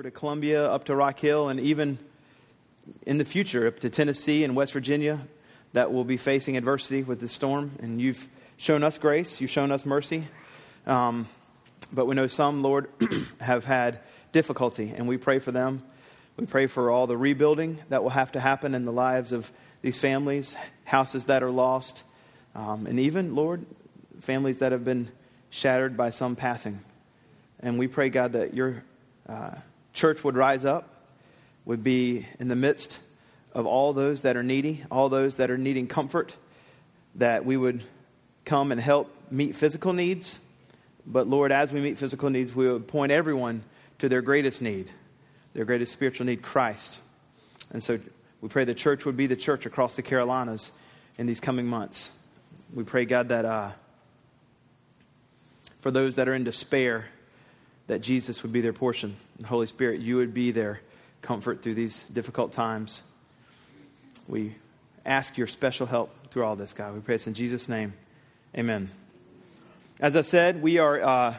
[0.00, 1.98] over to Columbia, up to Rock Hill, and even
[3.06, 5.18] in the future up to Tennessee and West Virginia
[5.74, 7.72] that will be facing adversity with this storm.
[7.82, 8.26] And you've
[8.56, 10.26] shown us grace, you've shown us mercy.
[10.86, 11.28] Um,
[11.92, 12.88] but we know some, Lord,
[13.42, 14.00] have had
[14.32, 15.82] difficulty, and we pray for them.
[16.38, 19.52] We pray for all the rebuilding that will have to happen in the lives of
[19.82, 22.04] these families, houses that are lost,
[22.54, 23.66] um, and even, Lord,
[24.20, 25.10] families that have been
[25.50, 26.80] shattered by some passing.
[27.58, 28.82] And we pray, God, that your
[29.28, 29.56] uh,
[29.92, 30.88] church would rise up,
[31.64, 32.98] would be in the midst
[33.52, 36.34] of all those that are needy, all those that are needing comfort,
[37.16, 37.82] that we would
[38.44, 40.40] come and help meet physical needs.
[41.06, 43.62] But Lord, as we meet physical needs, we would point everyone
[43.98, 44.90] to their greatest need,
[45.54, 47.00] their greatest spiritual need, Christ.
[47.70, 47.98] And so
[48.40, 50.72] we pray the church would be the church across the Carolinas
[51.18, 52.10] in these coming months.
[52.72, 53.70] We pray, God, that uh,
[55.80, 57.06] for those that are in despair,
[57.90, 59.16] that Jesus would be their portion.
[59.36, 60.80] And Holy Spirit, you would be their
[61.22, 63.02] comfort through these difficult times.
[64.28, 64.54] We
[65.04, 66.94] ask your special help through all this, God.
[66.94, 67.94] We pray this in Jesus' name.
[68.56, 68.90] Amen.
[69.98, 71.34] As I said, we are uh,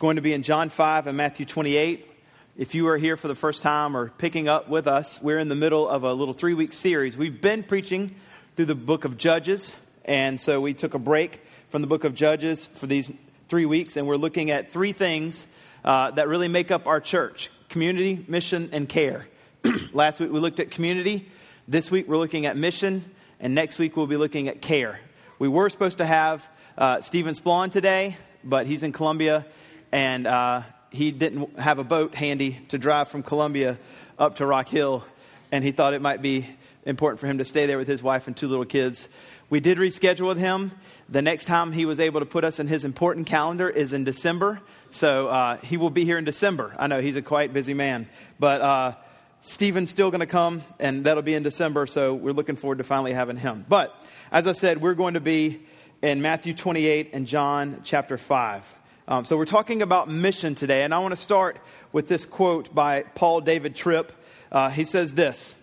[0.00, 2.10] going to be in John 5 and Matthew 28.
[2.56, 5.48] If you are here for the first time or picking up with us, we're in
[5.48, 7.16] the middle of a little three week series.
[7.16, 8.16] We've been preaching
[8.56, 12.16] through the book of Judges, and so we took a break from the book of
[12.16, 13.12] Judges for these
[13.46, 15.46] three weeks, and we're looking at three things
[15.84, 19.26] uh, that really make up our church community, mission, and care.
[19.92, 21.28] Last week we looked at community.
[21.68, 23.04] This week we're looking at mission.
[23.40, 24.98] And next week we'll be looking at care.
[25.38, 29.44] We were supposed to have uh, Stephen Splawn today, but he's in Columbia
[29.92, 33.78] and uh, he didn't have a boat handy to drive from Columbia
[34.18, 35.04] up to Rock Hill.
[35.52, 36.46] And he thought it might be
[36.86, 39.08] important for him to stay there with his wife and two little kids.
[39.50, 40.72] We did reschedule with him.
[41.08, 44.04] The next time he was able to put us in his important calendar is in
[44.04, 44.60] December.
[44.94, 46.72] So uh, he will be here in December.
[46.78, 48.08] I know he's a quite busy man.
[48.38, 48.94] But uh,
[49.40, 51.88] Stephen's still going to come, and that'll be in December.
[51.88, 53.66] So we're looking forward to finally having him.
[53.68, 53.92] But
[54.30, 55.62] as I said, we're going to be
[56.00, 58.72] in Matthew 28 and John chapter 5.
[59.08, 60.84] Um, so we're talking about mission today.
[60.84, 61.58] And I want to start
[61.90, 64.12] with this quote by Paul David Tripp.
[64.52, 65.56] Uh, he says this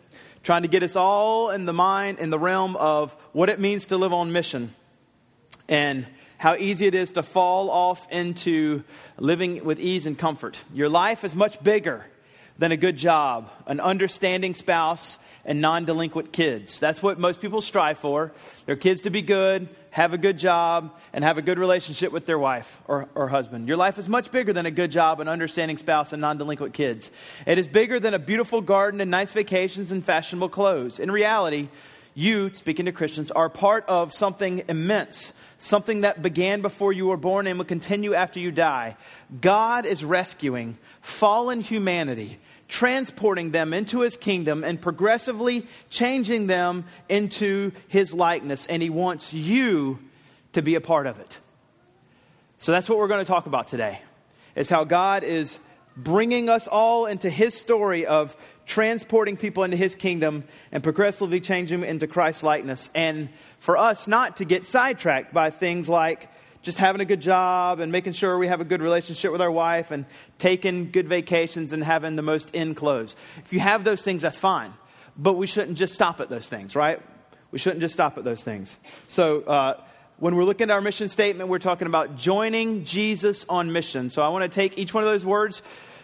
[0.44, 3.85] trying to get us all in the mind, in the realm of what it means
[3.85, 4.75] to live on mission.
[5.69, 6.05] And
[6.41, 8.84] how easy it is to fall off into
[9.19, 10.59] living with ease and comfort.
[10.74, 12.03] Your life is much bigger
[12.57, 16.79] than a good job, an understanding spouse, and non delinquent kids.
[16.79, 18.31] That's what most people strive for.
[18.66, 22.25] Their kids to be good, have a good job, and have a good relationship with
[22.25, 23.68] their wife or, or husband.
[23.68, 26.73] Your life is much bigger than a good job, an understanding spouse, and non delinquent
[26.73, 27.12] kids.
[27.46, 30.97] It is bigger than a beautiful garden and nice vacations and fashionable clothes.
[30.97, 31.69] In reality,
[32.16, 37.17] you, speaking to Christians, are part of something immense something that began before you were
[37.17, 38.97] born and will continue after you die.
[39.41, 47.72] God is rescuing fallen humanity, transporting them into his kingdom, and progressively changing them into
[47.88, 48.66] his likeness.
[48.66, 49.99] And he wants you
[50.53, 51.38] to be a part of it.
[52.57, 54.01] So that's what we're going to talk about today.
[54.55, 55.59] Is how God is
[55.95, 58.35] bringing us all into his story of
[58.71, 62.89] transporting people into his kingdom and progressively changing them into Christ's likeness.
[62.95, 63.27] And
[63.59, 66.29] for us not to get sidetracked by things like
[66.61, 69.51] just having a good job and making sure we have a good relationship with our
[69.51, 70.05] wife and
[70.39, 73.17] taking good vacations and having the most in clothes.
[73.43, 74.71] If you have those things, that's fine.
[75.17, 77.01] But we shouldn't just stop at those things, right?
[77.51, 78.79] We shouldn't just stop at those things.
[79.07, 79.81] So, uh,
[80.17, 84.09] when we're looking at our mission statement, we're talking about joining Jesus on mission.
[84.09, 85.61] So, I want to take each one of those words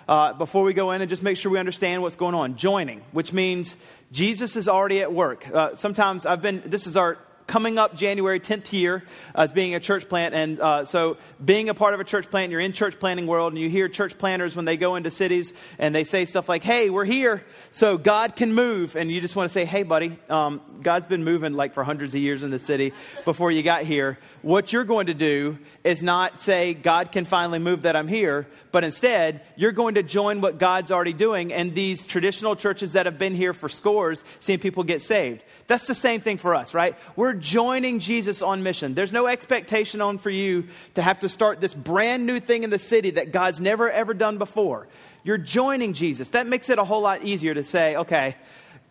[0.07, 2.55] uh, before we go in and just make sure we understand what's going on.
[2.55, 3.75] Joining, which means
[4.11, 5.47] Jesus is already at work.
[5.49, 9.03] Uh, sometimes I've been, this is our coming up January 10th year
[9.33, 10.35] as being a church plant.
[10.35, 13.53] And uh, so, being a part of a church plant, you're in church planting world,
[13.53, 16.63] and you hear church planters when they go into cities and they say stuff like,
[16.63, 20.17] "Hey, we're here, so God can move," and you just want to say, "Hey, buddy,
[20.29, 22.93] um, God's been moving like for hundreds of years in the city
[23.25, 24.19] before you got here.
[24.47, 28.47] What you're going to do is not say God can finally move that I'm here,
[28.71, 31.51] but instead you're going to join what God's already doing.
[31.51, 35.85] And these traditional churches that have been here for scores, seeing people get saved, that's
[35.85, 36.95] the same thing for us, right?
[37.17, 38.93] We're joining Jesus on mission.
[38.93, 42.69] There's no expectation on for you to have to start this brand new thing in
[42.69, 44.87] the city that God's never ever done before.
[45.25, 46.29] You're joining Jesus.
[46.29, 48.37] That makes it a whole lot easier to say, okay,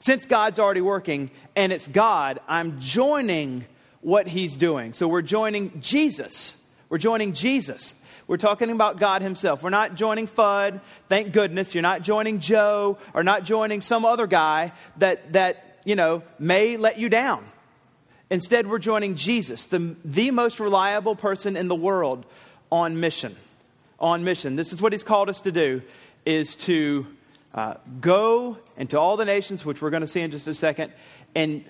[0.00, 3.64] since God's already working and it's God, I'm joining
[4.00, 4.92] what he's doing.
[4.92, 6.62] So we're joining Jesus.
[6.88, 7.94] We're joining Jesus.
[8.26, 9.62] We're talking about God Himself.
[9.62, 10.80] We're not joining FUD.
[11.08, 11.74] Thank goodness.
[11.74, 16.76] You're not joining Joe or not joining some other guy that, that you know, may
[16.76, 17.44] let you down.
[18.28, 22.26] Instead, we're joining Jesus, the, the most reliable person in the world
[22.72, 23.36] on mission.
[24.00, 24.56] On mission.
[24.56, 25.82] This is what he's called us to do,
[26.24, 27.06] is to
[27.54, 30.92] uh, go into all the nations, which we're going to see in just a second,
[31.36, 31.64] and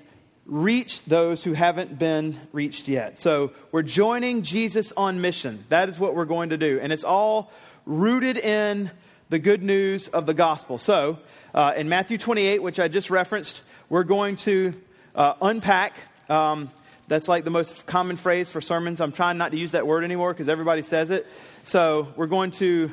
[0.47, 3.19] reach those who haven't been reached yet.
[3.19, 5.65] So we're joining Jesus on mission.
[5.69, 6.79] That is what we're going to do.
[6.81, 7.51] And it's all
[7.85, 8.91] rooted in
[9.29, 10.79] the good news of the gospel.
[10.79, 11.19] So
[11.53, 14.75] uh, in Matthew 28, which I just referenced, we're going to
[15.17, 15.97] uh, unpack.
[16.29, 16.71] Um,
[17.09, 19.01] that's like the most common phrase for sermons.
[19.01, 21.27] I'm trying not to use that word anymore because everybody says it.
[21.63, 22.93] So we're going to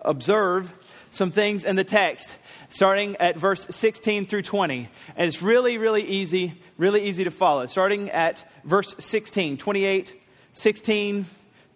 [0.00, 0.72] observe
[1.10, 2.36] some things in the text
[2.72, 4.88] starting at verse 16 through 20.
[5.14, 7.66] And it's really, really easy, really easy to follow.
[7.66, 10.14] Starting at verse 16, 28,
[10.52, 11.26] 16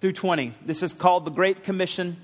[0.01, 0.53] through 20.
[0.65, 2.17] This is called the Great Commission.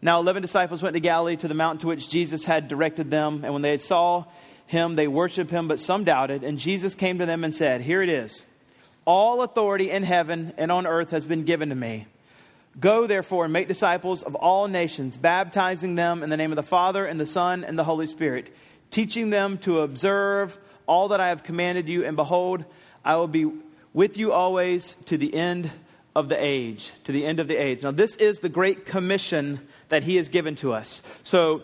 [0.00, 3.42] Now, 11 disciples went to Galilee to the mountain to which Jesus had directed them.
[3.44, 4.24] And when they saw
[4.66, 6.44] him, they worshiped him, but some doubted.
[6.44, 8.44] And Jesus came to them and said, Here it is.
[9.04, 12.06] All authority in heaven and on earth has been given to me.
[12.78, 16.62] Go, therefore, and make disciples of all nations, baptizing them in the name of the
[16.62, 18.54] Father, and the Son, and the Holy Spirit,
[18.90, 22.04] teaching them to observe all that I have commanded you.
[22.04, 22.64] And behold,
[23.04, 23.50] I will be
[23.94, 25.70] with you always to the end
[26.14, 26.92] of the age.
[27.04, 27.82] To the end of the age.
[27.82, 31.02] Now, this is the great commission that He has given to us.
[31.22, 31.62] So,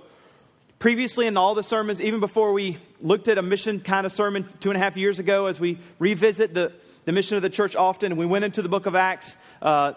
[0.79, 4.47] previously in all the sermons, even before we looked at a mission kind of sermon
[4.61, 6.73] two and a half years ago, as we revisit the,
[7.05, 9.37] the mission of the church often, we went into the book of Acts.
[9.61, 9.93] Uh,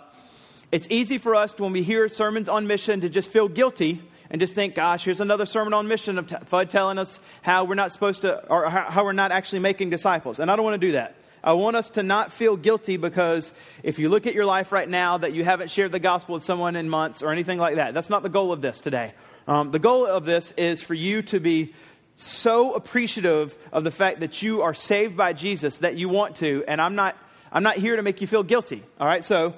[0.71, 4.01] it's easy for us to, when we hear sermons on mission to just feel guilty
[4.29, 7.75] and just think, gosh, here's another sermon on mission of Fudd telling us how we're
[7.75, 10.39] not supposed to, or how we're not actually making disciples.
[10.39, 11.15] And I don't want to do that.
[11.43, 13.53] I want us to not feel guilty because
[13.83, 16.43] if you look at your life right now that you haven't shared the gospel with
[16.43, 19.13] someone in months or anything like that, that's not the goal of this today.
[19.47, 21.75] Um, the goal of this is for you to be
[22.15, 26.63] so appreciative of the fact that you are saved by Jesus that you want to,
[26.67, 27.15] and I'm not,
[27.51, 28.81] I'm not here to make you feel guilty.
[28.99, 29.53] All right, so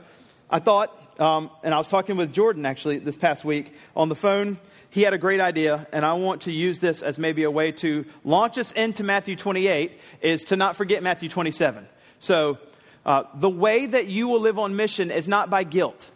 [0.49, 4.15] I thought um, and I was talking with Jordan actually this past week on the
[4.15, 4.59] phone.
[4.89, 7.71] He had a great idea, and I want to use this as maybe a way
[7.73, 11.87] to launch us into Matthew 28 is to not forget Matthew 27.
[12.19, 12.57] So,
[13.05, 16.09] uh, the way that you will live on mission is not by guilt.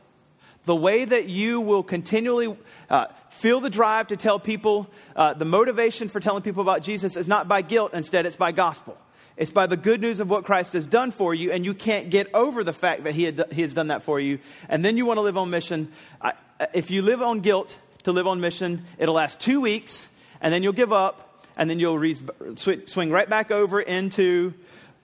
[0.64, 2.56] The way that you will continually
[2.90, 7.16] uh, feel the drive to tell people, uh, the motivation for telling people about Jesus
[7.16, 8.98] is not by guilt, instead, it's by gospel.
[9.38, 12.10] It's by the good news of what Christ has done for you, and you can't
[12.10, 14.40] get over the fact that He, had, he has done that for you.
[14.70, 15.92] And then you want to live on mission.
[16.22, 16.34] I,
[16.74, 20.10] if you live on guilt to live on mission, it'll last two weeks,
[20.42, 22.18] and then you'll give up, and then you'll re-
[22.56, 24.54] swing right back over into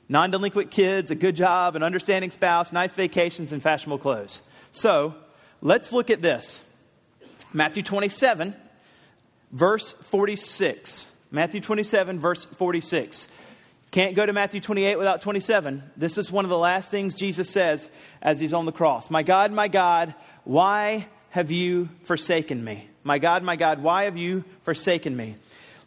[0.09, 4.41] non delinquent kids, a good job, an understanding spouse, nice vacations, and fashionable clothes.
[4.71, 5.15] So
[5.61, 6.67] let's look at this
[7.53, 8.55] Matthew 27,
[9.51, 11.13] verse 46.
[11.31, 13.31] Matthew 27, verse 46.
[13.91, 15.81] Can't go to Matthew 28 without 27.
[15.95, 17.89] This is one of the last things Jesus says
[18.21, 19.09] as he's on the cross.
[19.09, 20.13] My God, my God,
[20.43, 22.89] why have you forsaken me?
[23.03, 25.37] My God, my God, why have you forsaken me?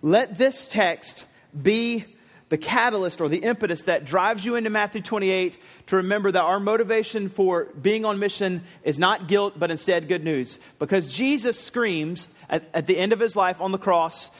[0.01, 1.27] Let this text
[1.61, 2.07] be
[2.49, 6.59] the catalyst or the impetus that drives you into Matthew 28 to remember that our
[6.59, 10.59] motivation for being on mission is not guilt, but instead good news.
[10.79, 14.31] Because Jesus screams at, at the end of his life on the cross,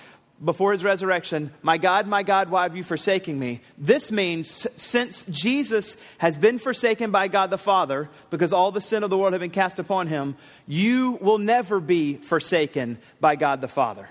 [0.43, 3.61] before his resurrection, My God, my God, why have you forsaken me?
[3.77, 9.05] This means since Jesus has been forsaken by God the Father, because all the sin
[9.05, 13.61] of the world have been cast upon him, you will never be forsaken by God
[13.61, 14.09] the Father.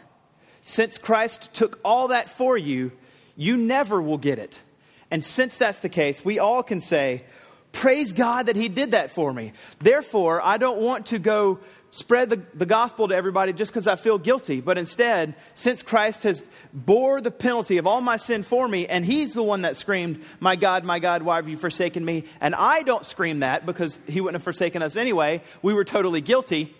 [0.61, 2.91] Since Christ took all that for you,
[3.35, 4.61] you never will get it.
[5.09, 7.23] And since that's the case, we all can say,
[7.71, 9.53] Praise God that He did that for me.
[9.79, 11.59] Therefore, I don't want to go
[11.91, 16.23] spread the, the gospel to everybody just because I feel guilty, but instead, since Christ
[16.23, 19.75] has bore the penalty of all my sin for me, and he's the one that
[19.75, 22.25] screamed, My God, my God, why have you forsaken me?
[22.41, 25.41] And I don't scream that because he wouldn't have forsaken us anyway.
[25.61, 26.75] We were totally guilty.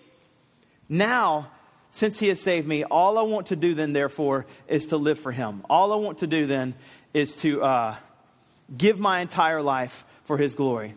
[0.88, 1.50] Now,
[1.90, 5.18] since he has saved me, all I want to do then, therefore, is to live
[5.18, 5.64] for him.
[5.68, 6.74] All I want to do then
[7.12, 7.96] is to uh,
[8.76, 10.94] give my entire life for his glory.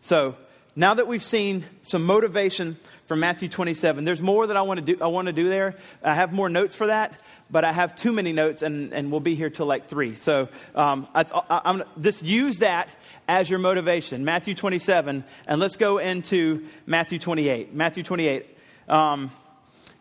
[0.00, 0.36] So,
[0.74, 2.78] now that we've seen some motivation
[3.12, 4.06] from Matthew 27.
[4.06, 5.74] There's more that I want to do, I want to do there.
[6.02, 7.12] I have more notes for that,
[7.50, 10.14] but I have too many notes, and, and we'll be here till like three.
[10.14, 11.26] So um, I,
[11.66, 12.90] am just use that
[13.28, 14.24] as your motivation.
[14.24, 17.74] Matthew 27, and let's go into Matthew 28.
[17.74, 18.46] Matthew 28.
[18.88, 19.30] Um,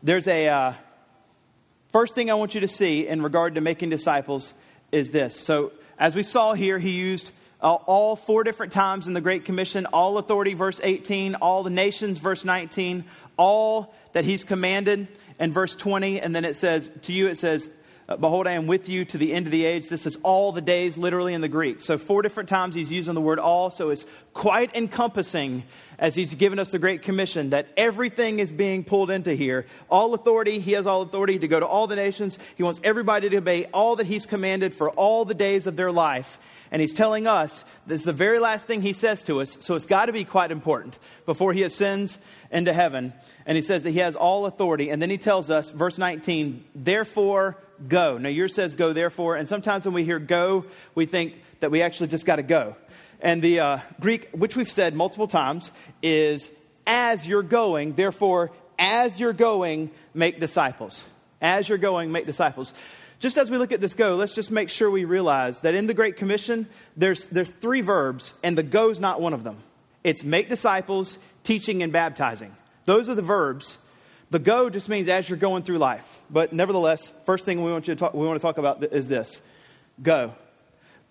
[0.01, 0.73] there's a uh,
[1.91, 4.53] first thing I want you to see in regard to making disciples
[4.93, 5.37] is this.
[5.37, 9.85] So as we saw here, he used all four different times in the Great Commission
[9.87, 13.05] all authority, verse 18, all the nations, verse 19,
[13.37, 15.07] all that he's commanded,
[15.39, 16.19] and verse 20.
[16.19, 17.71] And then it says, to you, it says, uh,
[18.11, 19.87] Uh, behold, I am with you to the end of the age.
[19.87, 21.79] This is all the days, literally in the Greek.
[21.79, 23.69] So, four different times he's using the word all.
[23.69, 25.63] So, it's quite encompassing
[25.97, 29.65] as he's given us the Great Commission that everything is being pulled into here.
[29.89, 32.37] All authority, he has all authority to go to all the nations.
[32.57, 35.91] He wants everybody to obey all that he's commanded for all the days of their
[35.91, 36.37] life.
[36.69, 39.55] And he's telling us this is the very last thing he says to us.
[39.61, 42.17] So, it's got to be quite important before he ascends
[42.51, 43.13] into heaven.
[43.45, 44.89] And he says that he has all authority.
[44.89, 47.55] And then he tells us, verse 19, therefore
[47.88, 48.17] go.
[48.17, 49.35] Now, yours says go, therefore.
[49.35, 52.75] And sometimes when we hear go, we think that we actually just got to go.
[53.21, 55.71] And the uh, Greek, which we've said multiple times,
[56.01, 56.51] is
[56.88, 61.05] as you're going, therefore, as you're going, make disciples.
[61.41, 62.73] As you're going, make disciples.
[63.19, 65.85] Just as we look at this go, let's just make sure we realize that in
[65.85, 69.57] the Great Commission, there's, there's three verbs, and the go is not one of them.
[70.03, 72.55] It's make disciples, teaching, and baptizing.
[72.85, 73.77] Those are the verbs.
[74.31, 76.21] The go just means as you're going through life.
[76.29, 79.07] But nevertheless, first thing we want, you to talk, we want to talk about is
[79.09, 79.41] this
[80.01, 80.33] go.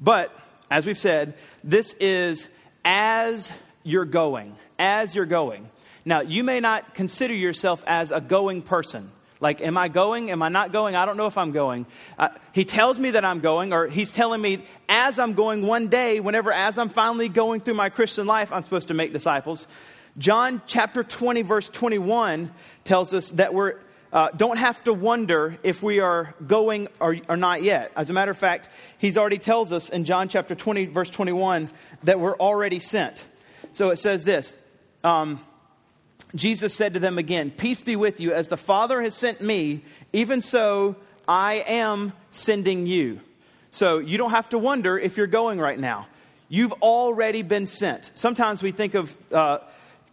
[0.01, 0.35] But,
[0.71, 2.49] as we've said, this is
[2.83, 4.57] as you're going.
[4.79, 5.69] As you're going.
[6.07, 9.11] Now, you may not consider yourself as a going person.
[9.39, 10.31] Like, am I going?
[10.31, 10.97] Am I not going?
[10.97, 11.87] I don't know if I'm going.
[12.19, 15.89] Uh, he tells me that I'm going, or he's telling me as I'm going one
[15.89, 19.67] day, whenever, as I'm finally going through my Christian life, I'm supposed to make disciples.
[20.19, 22.51] John chapter 20, verse 21
[22.85, 23.73] tells us that we
[24.13, 27.93] uh, don't have to wonder if we are going or, or not yet.
[27.97, 31.69] As a matter of fact, he's already tells us in John chapter 20, verse 21,
[32.03, 33.25] that we're already sent.
[33.73, 34.57] So it says this
[35.05, 35.41] um,
[36.35, 38.33] Jesus said to them again, Peace be with you.
[38.33, 40.97] As the Father has sent me, even so
[41.29, 43.21] I am sending you.
[43.71, 46.09] So you don't have to wonder if you're going right now.
[46.49, 48.11] You've already been sent.
[48.15, 49.59] Sometimes we think of uh,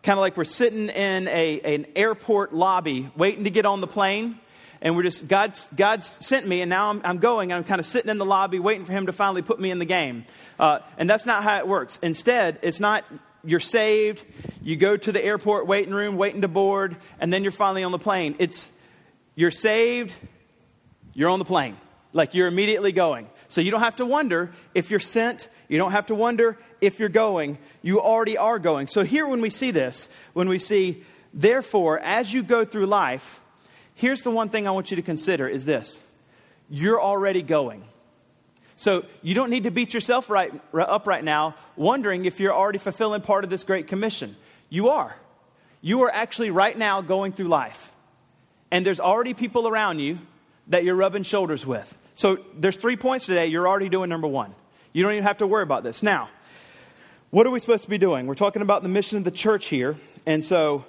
[0.08, 3.88] kind of like we're sitting in a, an airport lobby waiting to get on the
[3.88, 4.40] plane.
[4.82, 7.86] And we're just, God's, God's sent me, and now I'm, I'm going, I'm kind of
[7.86, 10.24] sitting in the lobby waiting for Him to finally put me in the game.
[10.58, 12.00] Uh, and that's not how it works.
[12.02, 13.04] Instead, it's not
[13.44, 14.24] you're saved,
[14.62, 17.92] you go to the airport waiting room, waiting to board, and then you're finally on
[17.92, 18.38] the plane.
[18.40, 18.72] It's
[19.36, 20.14] you're saved,
[21.16, 21.76] you're on the plane.
[22.14, 23.28] Like you're immediately going.
[23.50, 27.00] So you don't have to wonder if you're sent, you don't have to wonder if
[27.00, 28.88] you're going, you already are going.
[28.88, 33.40] So here, when we see this, when we see, therefore, as you go through life,
[33.96, 36.00] here's the one thing I want you to consider is this
[36.70, 37.84] you're already going.
[38.76, 42.78] So you don't need to beat yourself right, up right now, wondering if you're already
[42.78, 44.36] fulfilling part of this great commission.
[44.70, 45.16] You are.
[45.82, 47.92] You are actually right now going through life.
[48.70, 50.20] And there's already people around you
[50.68, 51.98] that you're rubbing shoulders with.
[52.14, 53.48] So there's three points today.
[53.48, 54.54] You're already doing number one.
[54.98, 56.02] You don't even have to worry about this.
[56.02, 56.28] Now,
[57.30, 58.26] what are we supposed to be doing?
[58.26, 59.96] We're talking about the mission of the church here.
[60.26, 60.86] And so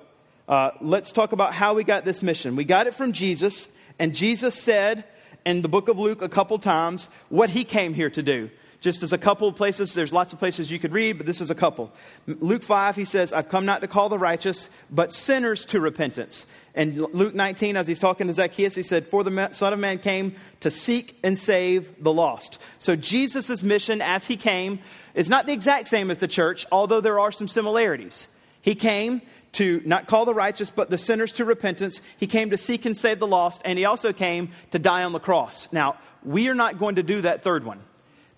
[0.48, 2.56] uh, let's talk about how we got this mission.
[2.56, 5.04] We got it from Jesus, and Jesus said
[5.44, 8.48] in the book of Luke a couple times what he came here to do.
[8.80, 11.40] Just as a couple of places, there's lots of places you could read, but this
[11.40, 11.92] is a couple.
[12.26, 16.46] Luke 5, he says, I've come not to call the righteous, but sinners to repentance.
[16.76, 19.98] And Luke 19, as he's talking to Zacchaeus, he said, For the Son of Man
[19.98, 22.62] came to seek and save the lost.
[22.78, 24.78] So Jesus' mission as he came
[25.14, 28.28] is not the exact same as the church, although there are some similarities.
[28.62, 32.00] He came to not call the righteous, but the sinners to repentance.
[32.16, 35.12] He came to seek and save the lost, and he also came to die on
[35.12, 35.72] the cross.
[35.72, 37.80] Now, we are not going to do that third one.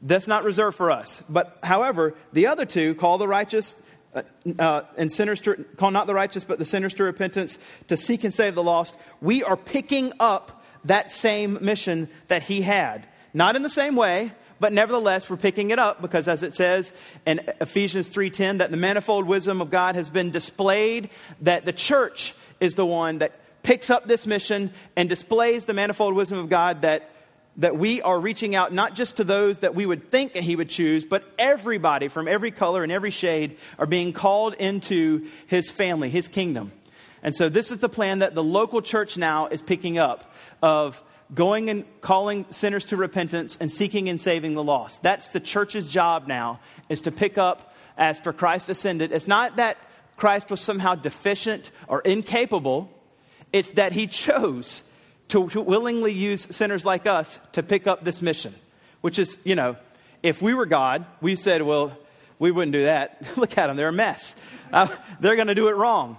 [0.03, 1.23] That's not reserved for us.
[1.29, 3.81] But however, the other two call the righteous
[4.15, 4.23] uh,
[4.59, 8.25] uh, and sinners to call not the righteous but the sinners to repentance to seek
[8.25, 8.99] and save the lost.
[9.21, 13.07] We are picking up that same mission that he had.
[13.33, 16.93] Not in the same way, but nevertheless we're picking it up because as it says
[17.27, 21.11] in Ephesians 3:10 that the manifold wisdom of God has been displayed
[21.43, 26.15] that the church is the one that picks up this mission and displays the manifold
[26.15, 27.11] wisdom of God that
[27.57, 30.69] that we are reaching out not just to those that we would think he would
[30.69, 36.09] choose, but everybody from every color and every shade are being called into his family,
[36.09, 36.73] his kingdom.
[37.23, 41.03] And so this is the plan that the local church now is picking up of
[41.35, 45.03] going and calling sinners to repentance and seeking and saving the lost.
[45.03, 49.13] That's the church's job now is to pick up as for Christ ascended.
[49.13, 49.77] It's not that
[50.17, 52.91] Christ was somehow deficient or incapable.
[53.53, 54.90] It's that he chose
[55.31, 58.55] to, to willingly use sinners like us to pick up this mission,
[59.01, 59.77] which is, you know,
[60.23, 61.97] if we were God, we said, well,
[62.39, 63.27] we wouldn't do that.
[63.37, 64.35] Look at them, they're a mess.
[64.73, 64.89] Uh,
[65.21, 66.19] they're going to do it wrong.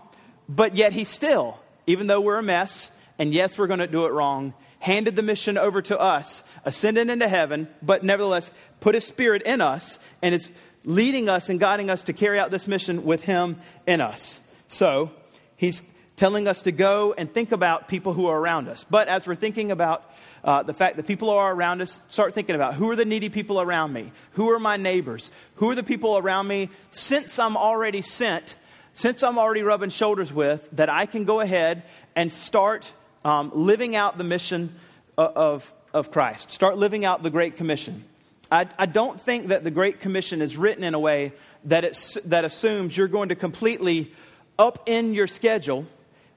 [0.49, 4.05] But yet, he still, even though we're a mess, and yes, we're going to do
[4.05, 9.05] it wrong, handed the mission over to us, ascended into heaven, but nevertheless put his
[9.05, 10.49] spirit in us, and it's
[10.83, 14.39] leading us and guiding us to carry out this mission with him in us.
[14.67, 15.11] So,
[15.55, 15.83] he's
[16.21, 18.83] telling us to go and think about people who are around us.
[18.83, 20.07] But as we're thinking about
[20.43, 23.29] uh, the fact that people are around us, start thinking about who are the needy
[23.29, 24.11] people around me?
[24.33, 25.31] Who are my neighbors?
[25.55, 28.53] Who are the people around me since I'm already sent,
[28.93, 31.81] since I'm already rubbing shoulders with, that I can go ahead
[32.15, 32.93] and start
[33.25, 34.75] um, living out the mission
[35.17, 38.03] of, of, of Christ, start living out the Great Commission.
[38.51, 41.33] I, I, don't think that the Great Commission is written in a way
[41.65, 44.13] that, it's, that assumes you're going to completely
[44.59, 45.87] up in your schedule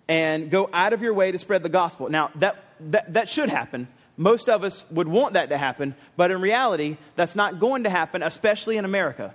[0.09, 2.09] and go out of your way to spread the gospel.
[2.09, 3.89] Now, that, that, that should happen.
[4.17, 7.91] Most of us would want that to happen, but in reality, that's not going to
[7.91, 9.35] happen, especially in America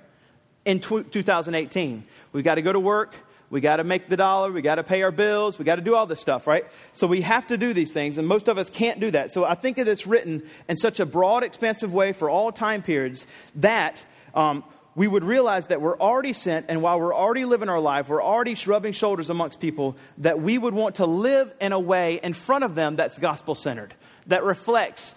[0.65, 2.03] in 2018.
[2.31, 3.15] We've got to go to work.
[3.49, 4.51] We got to make the dollar.
[4.51, 5.57] We got to pay our bills.
[5.57, 6.65] We got to do all this stuff, right?
[6.93, 9.33] So we have to do these things, and most of us can't do that.
[9.33, 12.83] So I think that it's written in such a broad, expansive way for all time
[12.83, 14.03] periods that
[14.35, 14.63] um,
[14.99, 18.21] we would realize that we're already sent, and while we're already living our life, we're
[18.21, 22.33] already rubbing shoulders amongst people, that we would want to live in a way in
[22.33, 23.93] front of them that's gospel centered,
[24.27, 25.15] that reflects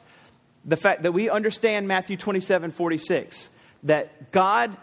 [0.64, 3.50] the fact that we understand Matthew 27 46,
[3.82, 4.76] that God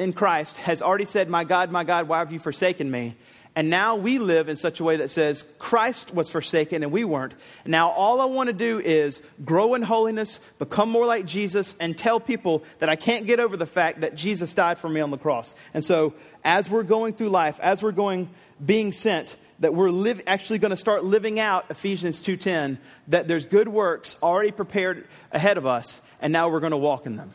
[0.00, 3.14] in Christ has already said, My God, my God, why have you forsaken me?
[3.60, 7.04] And now we live in such a way that says Christ was forsaken and we
[7.04, 7.34] weren't.
[7.66, 11.94] Now all I want to do is grow in holiness, become more like Jesus, and
[11.94, 15.10] tell people that I can't get over the fact that Jesus died for me on
[15.10, 15.54] the cross.
[15.74, 18.30] And so as we're going through life, as we're going
[18.64, 23.44] being sent, that we're live, actually going to start living out Ephesians 2:10, that there's
[23.44, 27.34] good works already prepared ahead of us, and now we're going to walk in them.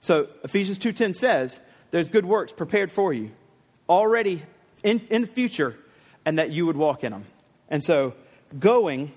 [0.00, 1.58] So Ephesians 2:10 says,
[1.90, 3.30] there's good works prepared for you
[3.88, 4.42] already
[4.84, 5.76] in, in the future
[6.24, 7.24] and that you would walk in them.
[7.68, 8.14] And so,
[8.56, 9.10] going,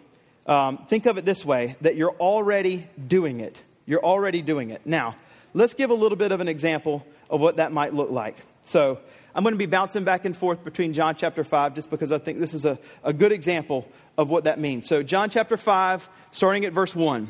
[0.48, 3.62] um, think of it this way that you're already doing it.
[3.86, 4.86] You're already doing it.
[4.86, 5.16] Now,
[5.54, 8.38] let's give a little bit of an example of what that might look like.
[8.64, 9.00] So,
[9.36, 12.18] I'm going to be bouncing back and forth between John chapter 5 just because I
[12.18, 14.88] think this is a, a good example of what that means.
[14.88, 17.28] So, John chapter 5, starting at verse 1.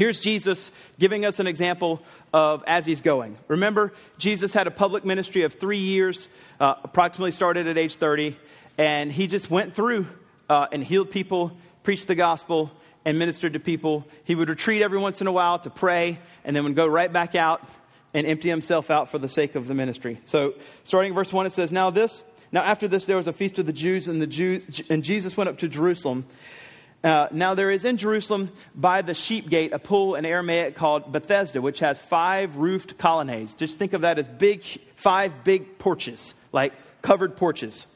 [0.00, 2.00] Here's Jesus giving us an example
[2.32, 3.36] of as he's going.
[3.48, 8.34] Remember, Jesus had a public ministry of three years, uh, approximately started at age 30,
[8.78, 10.06] and he just went through
[10.48, 12.70] uh, and healed people, preached the gospel,
[13.04, 14.06] and ministered to people.
[14.24, 17.12] He would retreat every once in a while to pray, and then would go right
[17.12, 17.62] back out
[18.14, 20.18] and empty himself out for the sake of the ministry.
[20.24, 23.58] So, starting verse 1, it says, Now this, now after this, there was a feast
[23.58, 26.24] of the Jews, and, the Jews, and Jesus went up to Jerusalem.
[27.02, 31.10] Uh, now, there is in Jerusalem by the sheep gate a pool in Aramaic called
[31.10, 33.54] Bethesda, which has five roofed colonnades.
[33.54, 34.62] Just think of that as big,
[34.96, 37.86] five big porches, like covered porches.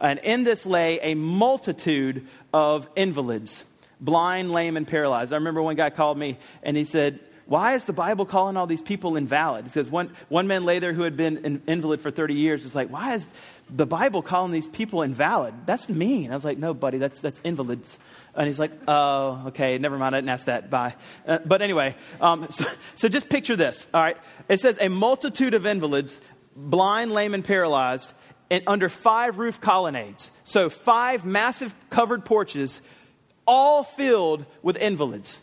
[0.00, 3.64] And in this lay a multitude of invalids,
[4.00, 5.34] blind, lame, and paralyzed.
[5.34, 8.66] I remember one guy called me and he said, why is the Bible calling all
[8.66, 9.70] these people invalid?
[9.70, 12.74] Says one, one man lay there who had been an invalid for 30 years was
[12.74, 13.32] like, why is
[13.68, 15.54] the Bible calling these people invalid?
[15.66, 16.30] That's mean.
[16.30, 17.98] I was like, no, buddy, that's, that's invalids.
[18.34, 20.14] And he's like, oh, okay, never mind.
[20.14, 20.70] I didn't ask that.
[20.70, 20.94] Bye.
[21.26, 23.88] Uh, but anyway, um, so, so just picture this.
[23.92, 24.16] All right.
[24.48, 26.20] It says, a multitude of invalids,
[26.54, 28.12] blind, lame, and paralyzed,
[28.50, 30.30] and under five roof colonnades.
[30.44, 32.82] So five massive covered porches,
[33.46, 35.42] all filled with invalids.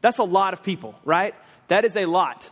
[0.00, 1.34] That's a lot of people, right?
[1.68, 2.50] That is a lot.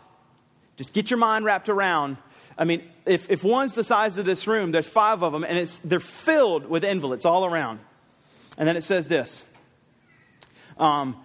[0.76, 2.16] Just get your mind wrapped around.
[2.56, 5.58] I mean, if, if one's the size of this room, there's five of them, and
[5.58, 7.80] it's, they're filled with invalids all around.
[8.58, 9.44] And then it says this
[10.78, 11.16] um,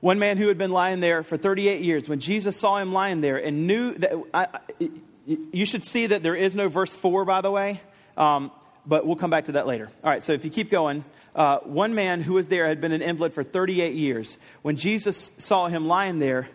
[0.00, 3.20] one man who had been lying there for 38 years, when Jesus saw him lying
[3.20, 4.90] there and knew that, I, I,
[5.26, 7.80] you should see that there is no verse 4, by the way,
[8.16, 8.50] um,
[8.86, 9.88] but we'll come back to that later.
[10.04, 12.92] All right, so if you keep going, uh, one man who was there had been
[12.92, 14.38] an invalid for 38 years.
[14.62, 16.48] When Jesus saw him lying there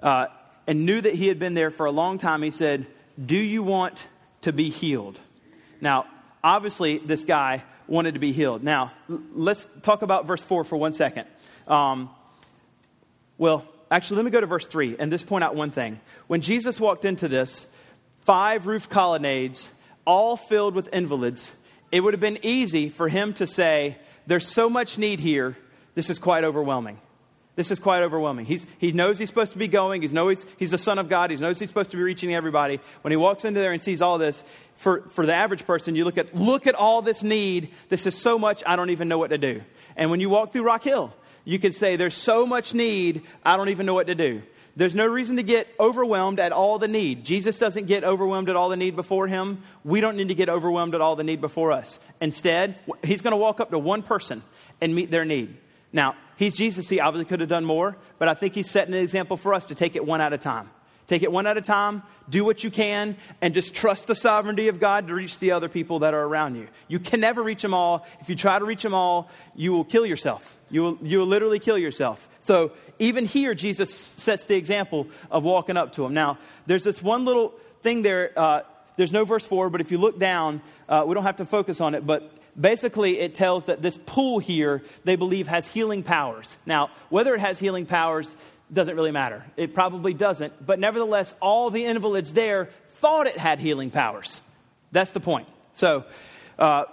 [0.00, 0.26] uh,
[0.66, 2.86] and knew that he had been there for a long time, he said,
[3.22, 4.06] Do you want
[4.42, 5.18] to be healed?
[5.80, 6.06] Now,
[6.42, 8.62] obviously, this guy wanted to be healed.
[8.62, 11.26] Now, let's talk about verse 4 for one second.
[11.66, 12.10] Um,
[13.38, 16.00] well, actually, let me go to verse 3 and just point out one thing.
[16.26, 17.66] When Jesus walked into this,
[18.22, 19.70] five roof colonnades,
[20.06, 21.52] all filled with invalids,
[21.90, 25.56] it would have been easy for him to say, There's so much need here,
[25.94, 26.98] this is quite overwhelming.
[27.54, 28.46] This is quite overwhelming.
[28.46, 30.00] He's, he knows he's supposed to be going.
[30.00, 31.30] He knows he's the Son of God.
[31.30, 32.80] He knows he's supposed to be reaching everybody.
[33.02, 34.42] When he walks into there and sees all this,
[34.76, 37.70] for, for the average person, you look at, look at all this need.
[37.90, 39.60] This is so much, I don't even know what to do.
[39.96, 43.58] And when you walk through Rock Hill, you can say, There's so much need, I
[43.58, 44.42] don't even know what to do.
[44.74, 47.24] There's no reason to get overwhelmed at all the need.
[47.24, 49.62] Jesus doesn't get overwhelmed at all the need before him.
[49.84, 52.00] We don't need to get overwhelmed at all the need before us.
[52.22, 54.42] Instead, he's going to walk up to one person
[54.80, 55.58] and meet their need.
[55.92, 56.88] Now, he's Jesus.
[56.88, 59.66] He obviously could have done more, but I think he's setting an example for us
[59.66, 60.70] to take it one at a time
[61.12, 64.68] Take it one at a time, do what you can, and just trust the sovereignty
[64.68, 66.68] of God to reach the other people that are around you.
[66.88, 68.06] You can never reach them all.
[68.20, 70.56] If you try to reach them all, you will kill yourself.
[70.70, 72.30] You will, you will literally kill yourself.
[72.38, 76.14] So even here, Jesus sets the example of walking up to them.
[76.14, 77.52] Now, there's this one little
[77.82, 78.32] thing there.
[78.34, 78.62] Uh,
[78.96, 81.80] there's no verse 4, but if you look down, uh, we don't have to focus
[81.82, 86.56] on it, but basically it tells that this pool here they believe has healing powers.
[86.66, 88.34] Now whether it has healing powers
[88.72, 89.44] doesn't really matter.
[89.56, 90.64] It probably doesn't.
[90.64, 94.40] But nevertheless all the invalids there thought it had healing powers.
[94.92, 95.48] That's the point.
[95.72, 96.04] So
[96.58, 96.84] uh,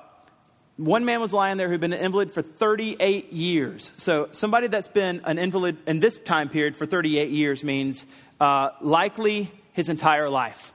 [0.79, 3.91] one man was lying there who'd been an invalid for 38 years.
[3.97, 8.05] So somebody that's been an invalid in this time period for 38 years means
[8.39, 10.71] uh, likely his entire life.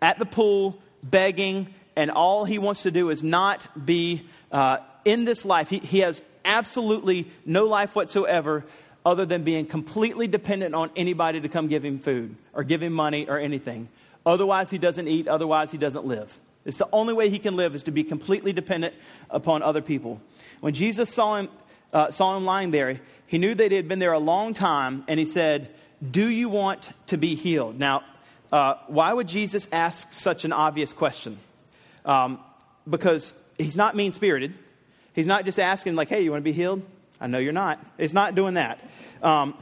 [0.00, 5.24] At the pool begging and all he wants to do is not be uh, in
[5.24, 5.70] this life.
[5.70, 8.64] He, he has absolutely no life whatsoever
[9.04, 12.92] other than being completely dependent on anybody to come give him food or give him
[12.92, 13.88] money or anything.
[14.24, 16.38] Otherwise, he doesn't eat, otherwise, he doesn't live.
[16.64, 18.94] It's the only way he can live is to be completely dependent
[19.28, 20.22] upon other people.
[20.60, 21.48] When Jesus saw him,
[21.92, 25.04] uh, saw him lying there, he knew that he had been there a long time,
[25.06, 25.68] and he said,
[26.10, 27.78] Do you want to be healed?
[27.78, 28.02] Now,
[28.50, 31.38] uh, why would Jesus ask such an obvious question?
[32.04, 32.38] Um,
[32.88, 34.54] because he's not mean spirited.
[35.14, 36.82] He's not just asking, like, hey, you want to be healed?
[37.20, 37.80] I know you're not.
[37.98, 38.78] He's not doing that.
[39.22, 39.54] Um,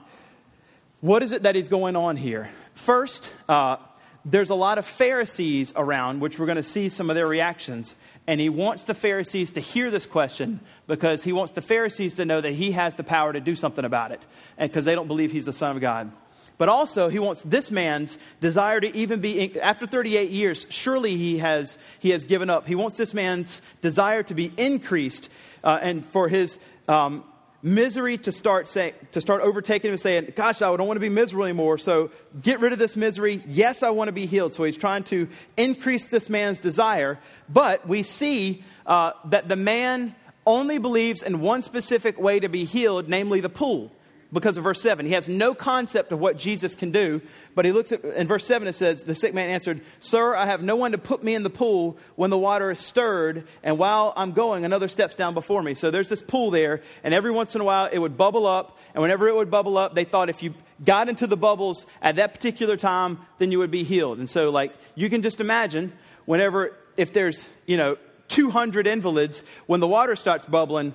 [1.01, 2.51] what is it that is going on here?
[2.75, 3.77] First, uh,
[4.25, 7.95] there's a lot of Pharisees around, which we're going to see some of their reactions.
[8.27, 12.25] And he wants the Pharisees to hear this question because he wants the Pharisees to
[12.25, 14.25] know that he has the power to do something about it,
[14.57, 16.13] and because they don't believe he's the Son of God.
[16.59, 21.39] But also, he wants this man's desire to even be, after 38 years, surely he
[21.39, 22.67] has, he has given up.
[22.67, 25.29] He wants this man's desire to be increased
[25.65, 27.25] uh, and for his um,
[27.63, 31.01] misery to start, say, to start overtaking him and saying, Gosh, I don't want to
[31.01, 31.79] be miserable anymore.
[31.79, 32.11] So
[32.41, 33.43] get rid of this misery.
[33.47, 34.55] Yes, I want to be healed.
[34.55, 37.19] So he's trying to increase this man's desire.
[37.49, 42.65] But we see uh, that the man only believes in one specific way to be
[42.65, 43.93] healed, namely the pool
[44.33, 45.05] because of verse 7.
[45.05, 47.21] He has no concept of what Jesus can do,
[47.55, 50.47] but he looks at, in verse 7, it says, The sick man answered, Sir, I
[50.47, 53.79] have no one to put me in the pool when the water is stirred, and
[53.79, 55.75] while I'm going, another steps down before me.
[55.75, 58.79] So there's this pool there, and every once in a while it would bubble up,
[58.95, 62.17] and whenever it would bubble up, they thought if you got into the bubbles at
[62.17, 64.19] that particular time, then you would be healed.
[64.19, 65.93] And so, like, you can just imagine
[66.25, 67.97] whenever, if there's, you know,
[68.29, 70.95] 200 invalids, when the water starts bubbling,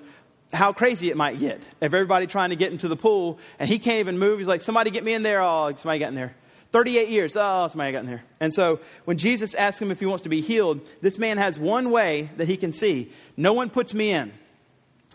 [0.54, 3.80] how crazy it might get if everybody trying to get into the pool and he
[3.80, 4.40] can't even move.
[4.40, 5.42] He's like, somebody get me in there.
[5.42, 6.36] Oh, somebody got in there.
[6.72, 7.36] 38 years.
[7.38, 8.24] Oh, somebody got in there.
[8.40, 11.58] And so when Jesus asks him if he wants to be healed, this man has
[11.60, 13.12] one way that he can see.
[13.36, 14.32] No one puts me in.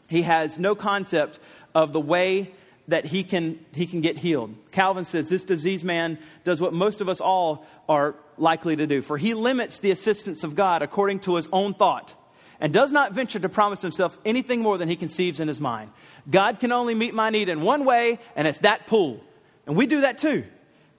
[0.08, 1.38] He has no concept
[1.74, 2.52] of the way
[2.88, 4.54] that he can, he can get healed.
[4.72, 9.00] Calvin says this diseased man does what most of us all are likely to do,
[9.00, 12.14] for he limits the assistance of God according to his own thought
[12.62, 15.90] and does not venture to promise himself anything more than he conceives in his mind.
[16.31, 19.20] God can only meet my need in one way, and it's that pool.
[19.66, 20.44] And we do that too.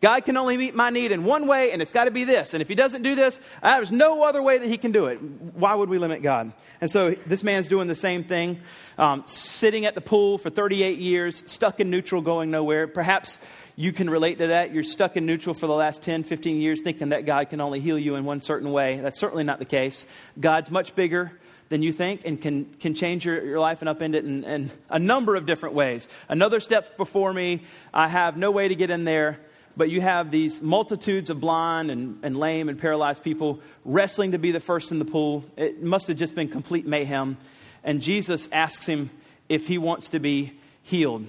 [0.02, 2.54] God can only meet my need in one way, and it's got to be this.
[2.54, 5.16] And if he doesn't do this, there's no other way that he can do it.
[5.16, 6.52] Why would we limit God?
[6.82, 8.60] And so this man's doing the same thing,
[8.98, 12.88] um, sitting at the pool for 38 years, stuck in neutral, going nowhere.
[12.88, 13.40] Perhaps
[13.78, 14.74] you can relate to that.
[14.74, 17.80] You're stuck in neutral for the last 10, 15 years, thinking that God can only
[17.80, 18.98] heal you in one certain way.
[18.98, 20.06] That's certainly not the case.
[20.38, 21.32] God's much bigger
[21.70, 24.72] than you think and can, can change your, your life and upend it in, in
[24.90, 26.08] a number of different ways.
[26.30, 29.40] Another step before me, I have no way to get in there,
[29.76, 34.38] but you have these multitudes of blind and, and lame and paralyzed people wrestling to
[34.38, 35.44] be the first in the pool.
[35.58, 37.38] It must have just been complete mayhem.
[37.84, 39.10] And Jesus asks him
[39.50, 41.26] if he wants to be healed.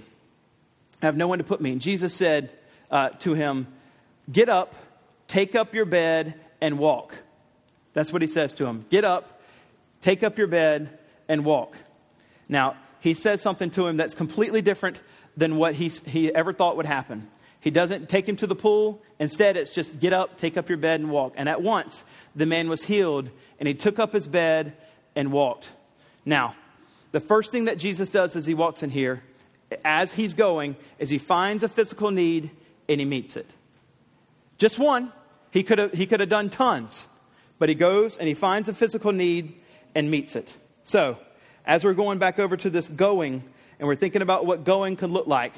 [1.02, 1.72] I have no one to put me.
[1.72, 2.50] And Jesus said
[2.90, 3.66] uh, to him,
[4.30, 4.74] Get up,
[5.26, 7.14] take up your bed, and walk.
[7.92, 8.86] That's what he says to him.
[8.88, 9.33] Get up,
[10.04, 10.98] Take up your bed
[11.30, 11.78] and walk.
[12.46, 15.00] Now, he says something to him that's completely different
[15.34, 17.30] than what he, he ever thought would happen.
[17.58, 19.00] He doesn't take him to the pool.
[19.18, 21.32] Instead, it's just get up, take up your bed, and walk.
[21.36, 22.04] And at once,
[22.36, 24.76] the man was healed, and he took up his bed
[25.16, 25.72] and walked.
[26.26, 26.54] Now,
[27.12, 29.22] the first thing that Jesus does as he walks in here,
[29.86, 32.50] as he's going, is he finds a physical need
[32.90, 33.50] and he meets it.
[34.58, 35.14] Just one.
[35.50, 37.08] He could have, he could have done tons.
[37.58, 39.62] But he goes and he finds a physical need
[39.94, 40.54] and meets it.
[40.82, 41.18] So,
[41.66, 43.42] as we're going back over to this going,
[43.78, 45.54] and we're thinking about what going could look like,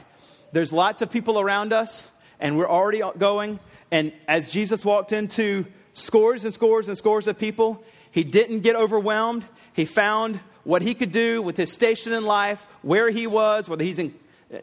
[0.52, 3.60] there's lots of people around us, and we're already going.
[3.90, 8.76] And as Jesus walked into scores and scores and scores of people, he didn't get
[8.76, 9.44] overwhelmed.
[9.72, 13.84] He found what he could do with his station in life, where he was, whether
[13.84, 14.14] he's in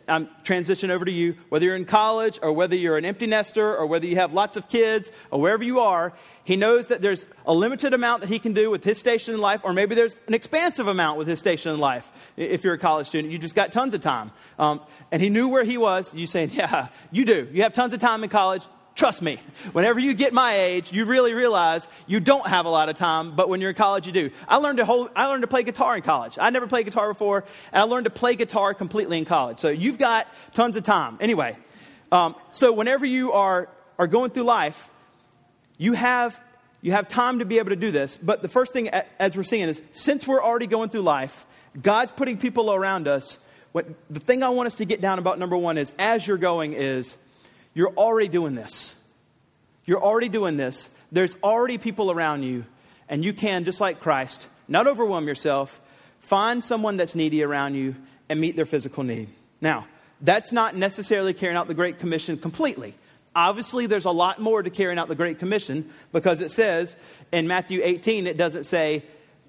[0.07, 3.75] I'm transitioning over to you, whether you're in college or whether you're an empty nester
[3.75, 6.13] or whether you have lots of kids or wherever you are,
[6.45, 9.41] he knows that there's a limited amount that he can do with his station in
[9.41, 12.11] life, or maybe there's an expansive amount with his station in life.
[12.37, 14.31] If you're a college student, you just got tons of time.
[14.57, 14.79] Um,
[15.11, 16.13] and he knew where he was.
[16.13, 17.49] You saying, Yeah, you do.
[17.51, 18.63] You have tons of time in college.
[18.95, 19.39] Trust me,
[19.71, 23.35] whenever you get my age, you really realize you don't have a lot of time,
[23.35, 24.29] but when you're in college, you do.
[24.47, 26.37] I learned to, hold, I learned to play guitar in college.
[26.39, 29.57] I never played guitar before, and I learned to play guitar completely in college.
[29.57, 31.17] So you've got tons of time.
[31.19, 31.57] Anyway,
[32.11, 34.91] um, so whenever you are, are going through life,
[35.79, 36.39] you have,
[36.83, 38.15] you have time to be able to do this.
[38.15, 41.47] But the first thing, as we're seeing, is since we're already going through life,
[41.81, 43.39] God's putting people around us.
[43.71, 46.37] What, the thing I want us to get down about number one is as you're
[46.37, 47.17] going, is
[47.73, 48.95] you're already doing this.
[49.85, 50.89] You're already doing this.
[51.11, 52.65] There's already people around you,
[53.09, 55.81] and you can, just like Christ, not overwhelm yourself,
[56.19, 57.95] find someone that's needy around you,
[58.29, 59.27] and meet their physical need.
[59.61, 59.87] Now,
[60.21, 62.95] that's not necessarily carrying out the Great Commission completely.
[63.35, 66.95] Obviously, there's a lot more to carrying out the Great Commission because it says
[67.31, 69.03] in Matthew 18, it doesn't say,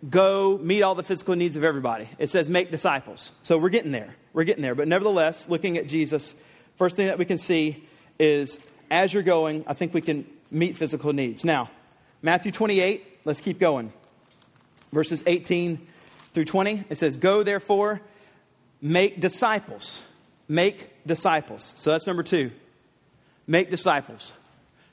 [0.08, 2.08] go meet all the physical needs of everybody.
[2.18, 3.30] It says, make disciples.
[3.42, 4.16] So we're getting there.
[4.32, 4.74] We're getting there.
[4.74, 6.34] But nevertheless, looking at Jesus,
[6.76, 7.86] first thing that we can see
[8.18, 8.58] is
[8.90, 11.44] as you're going, I think we can meet physical needs.
[11.44, 11.70] Now,
[12.22, 13.92] Matthew 28, let's keep going.
[14.92, 15.84] Verses 18
[16.32, 18.00] through 20, it says, Go therefore,
[18.80, 20.06] make disciples.
[20.48, 21.74] Make disciples.
[21.76, 22.50] So that's number two.
[23.46, 24.32] Make disciples.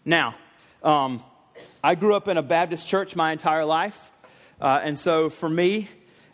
[0.03, 0.35] Now,
[0.83, 1.23] um,
[1.83, 4.11] I grew up in a Baptist church my entire life.
[4.59, 5.87] Uh, and so for me,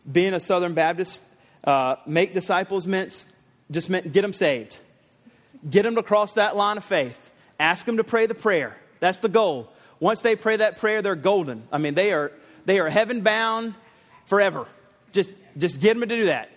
[0.10, 1.24] being a Southern Baptist,
[1.64, 3.26] uh, make disciples meant
[3.70, 4.78] just meant get them saved.
[5.70, 7.32] Get them to cross that line of faith.
[7.60, 8.78] Ask them to pray the prayer.
[9.00, 9.72] That's the goal.
[10.00, 11.68] Once they pray that prayer, they're golden.
[11.72, 12.32] I mean, they are,
[12.66, 13.74] they are heaven bound
[14.26, 14.68] forever.
[15.12, 16.52] Just, just get them to do that.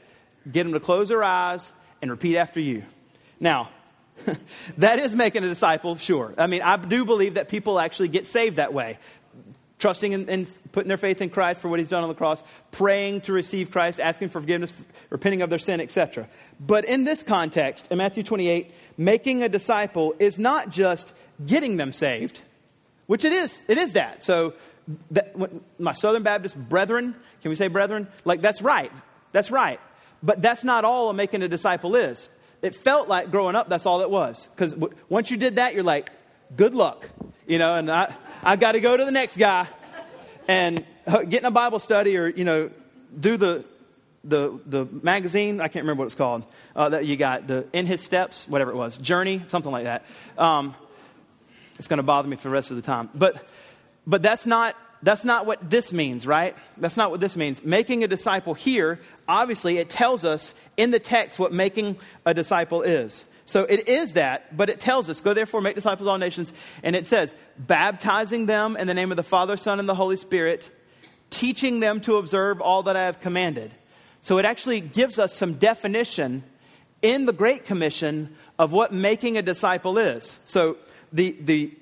[0.51, 2.85] Get them to close their eyes and repeat after you.
[3.39, 3.71] Now,
[4.79, 6.35] that is making a disciple, sure.
[6.37, 8.99] I mean, I do believe that people actually get saved that way
[9.81, 13.23] trusting and, putting their faith in Christ for what he's done on the cross, praying
[13.23, 16.29] to receive Christ, asking for forgiveness, repenting of their sin, etc.
[16.61, 21.13] But in this context, in Matthew 28, making a disciple is not just
[21.45, 22.43] getting them saved,
[23.07, 23.65] which it is.
[23.67, 24.23] It is that.
[24.23, 24.55] So,
[25.11, 25.35] that,
[25.79, 28.07] my Southern Baptist brethren, can we say brethren?
[28.25, 28.93] Like, that's right.
[29.33, 29.81] That's right.
[30.23, 32.31] But that's not all making a disciple is.
[32.63, 34.47] It felt like growing up, that's all it was.
[34.49, 34.77] Because
[35.09, 36.11] once you did that, you're like,
[36.57, 37.09] good luck.
[37.47, 39.67] You know, and I, I got to go to the next guy
[40.49, 42.71] and get in a Bible study or, you know,
[43.19, 43.67] do the,
[44.25, 47.85] the, the magazine, I can't remember what it's called, uh, that you got, the In
[47.85, 50.05] His Steps, whatever it was, Journey, something like that.
[50.39, 50.75] Um,
[51.79, 53.11] it's going to bother me for the rest of the time.
[53.15, 53.45] But,
[54.07, 56.57] but that's, not, that's not what this means, right?
[56.79, 57.63] That's not what this means.
[57.63, 62.81] Making a disciple here, obviously, it tells us in the text what making a disciple
[62.81, 63.27] is.
[63.45, 66.53] So it is that, but it tells us, go therefore, make disciples of all nations.
[66.83, 70.17] And it says, baptizing them in the name of the Father, Son, and the Holy
[70.17, 70.71] Spirit,
[71.31, 73.73] teaching them to observe all that I have commanded.
[74.21, 76.45] So it actually gives us some definition
[77.03, 80.39] in the Great Commission of what making a disciple is.
[80.45, 80.77] So
[81.13, 81.73] the, the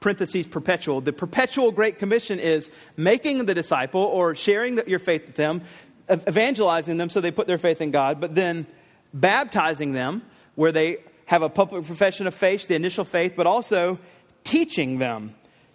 [0.00, 5.26] parentheses perpetual, the perpetual Great Commission is making the disciple or sharing the, your faith
[5.26, 5.62] with them,
[6.10, 8.66] evangelizing them so they put their faith in God, but then
[9.14, 10.22] baptizing them
[10.58, 13.96] where they have a public profession of faith, the initial faith, but also
[14.42, 15.32] teaching them,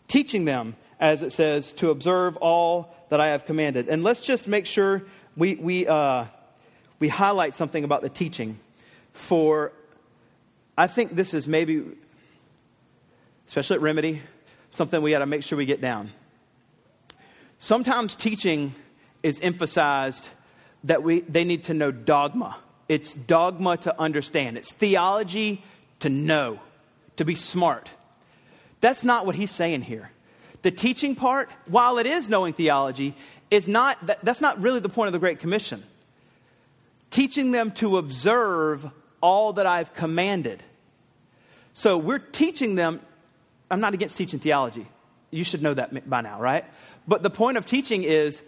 [0.10, 3.88] teaching them, as it says, to observe all that I have commanded.
[3.88, 5.04] And let's just make sure
[5.38, 6.26] we, we, uh,
[7.00, 8.60] we highlight something about the teaching.
[9.14, 9.72] For
[10.78, 11.86] I think this is maybe,
[13.48, 14.22] especially at Remedy,
[14.70, 16.12] something we got to make sure we get down.
[17.58, 18.76] Sometimes teaching
[19.24, 20.28] is emphasized
[20.84, 22.58] that we, they need to know dogma
[22.94, 25.64] it's dogma to understand, it's theology
[26.00, 26.60] to know,
[27.16, 27.90] to be smart.
[28.82, 30.12] That's not what he's saying here.
[30.62, 33.16] The teaching part, while it is knowing theology,
[33.50, 35.82] is not that, that's not really the point of the Great Commission.
[37.10, 38.88] Teaching them to observe
[39.22, 40.62] all that I've commanded.
[41.74, 43.02] So we're teaching them,
[43.72, 44.86] I'm not against teaching theology.
[45.32, 46.64] You should know that by now, right?
[47.08, 48.44] But the point of teaching is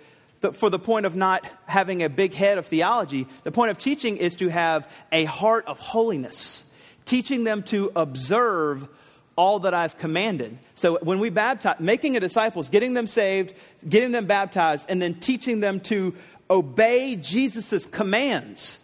[0.54, 4.18] for the point of not having a big head of theology, the point of teaching
[4.18, 6.70] is to have a heart of holiness,
[7.06, 8.88] teaching them to observe
[9.36, 10.58] all that I've commanded.
[10.74, 13.54] So when we baptize, making a disciples, getting them saved,
[13.88, 16.16] getting them baptized, and then teaching them to
[16.50, 18.80] obey Jesus' commands.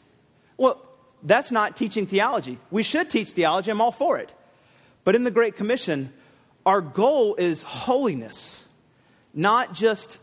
[0.57, 0.81] Well,
[1.23, 2.57] that's not teaching theology.
[2.69, 4.33] We should teach theology, I'm all for it.
[5.03, 6.11] But in the Great Commission,
[6.65, 8.67] our goal is holiness,
[9.33, 10.17] not just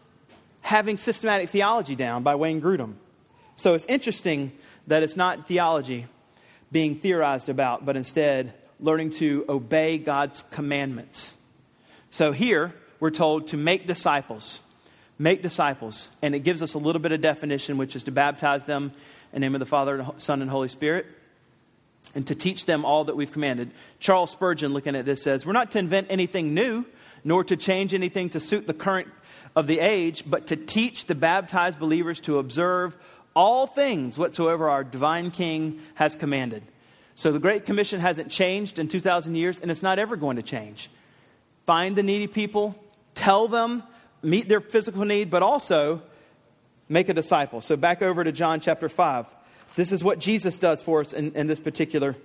[0.60, 2.94] having systematic theology down by Wayne Grudem.
[3.54, 4.52] So it's interesting
[4.86, 6.06] that it's not theology,
[6.70, 11.36] being theorized about, but instead learning to obey God's commandments.
[12.10, 14.60] So here, we're told to make disciples.
[15.18, 16.08] Make disciples.
[16.22, 18.92] And it gives us a little bit of definition, which is to baptize them
[19.32, 21.06] in the name of the Father, Son, and Holy Spirit,
[22.14, 23.70] and to teach them all that we've commanded.
[23.98, 26.86] Charles Spurgeon, looking at this, says, We're not to invent anything new,
[27.24, 29.08] nor to change anything to suit the current
[29.54, 32.96] of the age, but to teach the baptized believers to observe
[33.34, 36.62] all things whatsoever our divine King has commanded.
[37.14, 40.42] So the Great Commission hasn't changed in 2,000 years, and it's not ever going to
[40.42, 40.90] change.
[41.66, 42.82] Find the needy people,
[43.14, 43.82] tell them,
[44.22, 46.02] meet their physical need, but also
[46.88, 47.60] make a disciple.
[47.60, 49.26] So back over to John chapter 5.
[49.74, 52.16] This is what Jesus does for us in, in this particular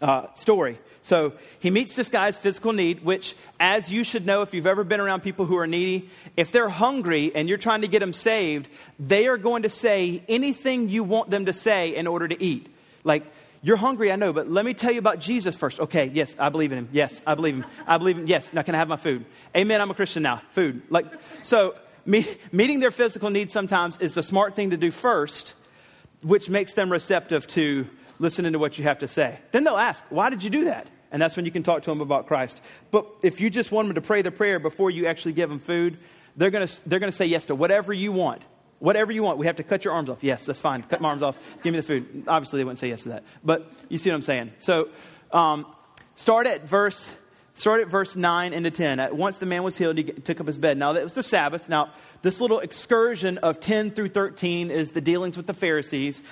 [0.00, 0.78] uh, story.
[1.02, 4.84] So he meets this guy's physical need, which, as you should know if you've ever
[4.84, 8.12] been around people who are needy, if they're hungry and you're trying to get them
[8.12, 12.42] saved, they are going to say anything you want them to say in order to
[12.42, 12.74] eat.
[13.02, 13.24] Like,
[13.62, 15.80] you're hungry, I know, but let me tell you about Jesus first.
[15.80, 16.88] Okay, yes, I believe in him.
[16.92, 17.66] Yes, I believe him.
[17.86, 18.26] I believe him.
[18.26, 19.24] Yes, now can I have my food?
[19.54, 20.42] Amen, I'm a Christian now.
[20.50, 20.82] Food.
[20.88, 21.06] Like,
[21.42, 21.74] so
[22.06, 25.54] me, meeting their physical needs sometimes is the smart thing to do first,
[26.22, 27.86] which makes them receptive to
[28.20, 29.40] listening to what you have to say.
[29.50, 30.88] Then they'll ask, Why did you do that?
[31.10, 32.62] And that's when you can talk to them about Christ.
[32.92, 35.58] But if you just want them to pray the prayer before you actually give them
[35.58, 35.98] food,
[36.36, 38.44] they're going to they're to say yes to whatever you want.
[38.78, 39.36] Whatever you want.
[39.36, 40.22] We have to cut your arms off.
[40.22, 40.82] Yes, that's fine.
[40.82, 41.36] Cut my arms off.
[41.62, 42.24] Give me the food.
[42.28, 43.24] Obviously, they wouldn't say yes to that.
[43.44, 44.52] But you see what I'm saying.
[44.58, 44.88] So
[45.32, 45.66] um,
[46.14, 47.14] start at verse
[47.54, 49.00] start at verse 9 into 10.
[49.00, 50.78] At once the man was healed, he took up his bed.
[50.78, 51.68] Now, that was the Sabbath.
[51.68, 51.90] Now,
[52.22, 56.22] this little excursion of 10 through 13 is the dealings with the Pharisees.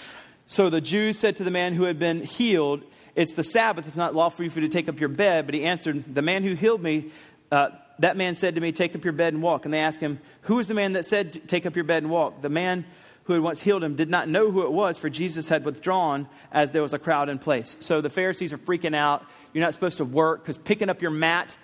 [0.50, 2.82] So the Jews said to the man who had been healed,
[3.14, 5.44] It's the Sabbath, it's not lawful for you to take up your bed.
[5.44, 7.10] But he answered, The man who healed me,
[7.52, 9.66] uh, that man said to me, Take up your bed and walk.
[9.66, 12.10] And they asked him, Who is the man that said, Take up your bed and
[12.10, 12.40] walk?
[12.40, 12.86] The man
[13.24, 16.26] who had once healed him did not know who it was, for Jesus had withdrawn
[16.50, 17.76] as there was a crowd in place.
[17.80, 19.26] So the Pharisees are freaking out.
[19.52, 21.54] You're not supposed to work because picking up your mat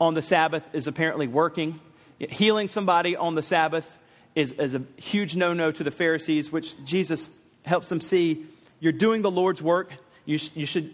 [0.00, 1.80] on the Sabbath is apparently working.
[2.20, 3.98] Healing somebody on the Sabbath
[4.36, 7.36] is, is a huge no no to the Pharisees, which Jesus
[7.68, 8.46] helps them see
[8.80, 9.92] you're doing the Lord's work.
[10.24, 10.92] You, sh- you should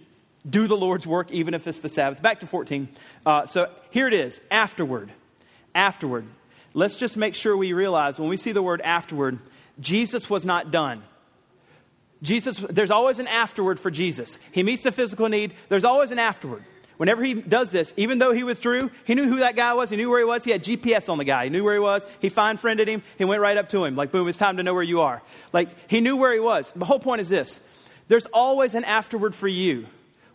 [0.48, 2.22] do the Lord's work even if it's the Sabbath.
[2.22, 2.88] Back to 14.
[3.24, 5.10] Uh, so here it is afterward.
[5.74, 6.26] Afterward.
[6.74, 9.38] Let's just make sure we realize when we see the word afterward,
[9.80, 11.02] Jesus was not done.
[12.22, 14.38] Jesus, there's always an afterward for Jesus.
[14.52, 16.64] He meets the physical need, there's always an afterward.
[16.96, 19.90] Whenever he does this, even though he withdrew, he knew who that guy was.
[19.90, 20.44] He knew where he was.
[20.44, 21.44] He had GPS on the guy.
[21.44, 22.06] He knew where he was.
[22.20, 23.02] He fine friended him.
[23.18, 23.96] He went right up to him.
[23.96, 25.22] Like, boom, it's time to know where you are.
[25.52, 26.72] Like, he knew where he was.
[26.72, 27.60] The whole point is this
[28.08, 29.86] there's always an afterward for you.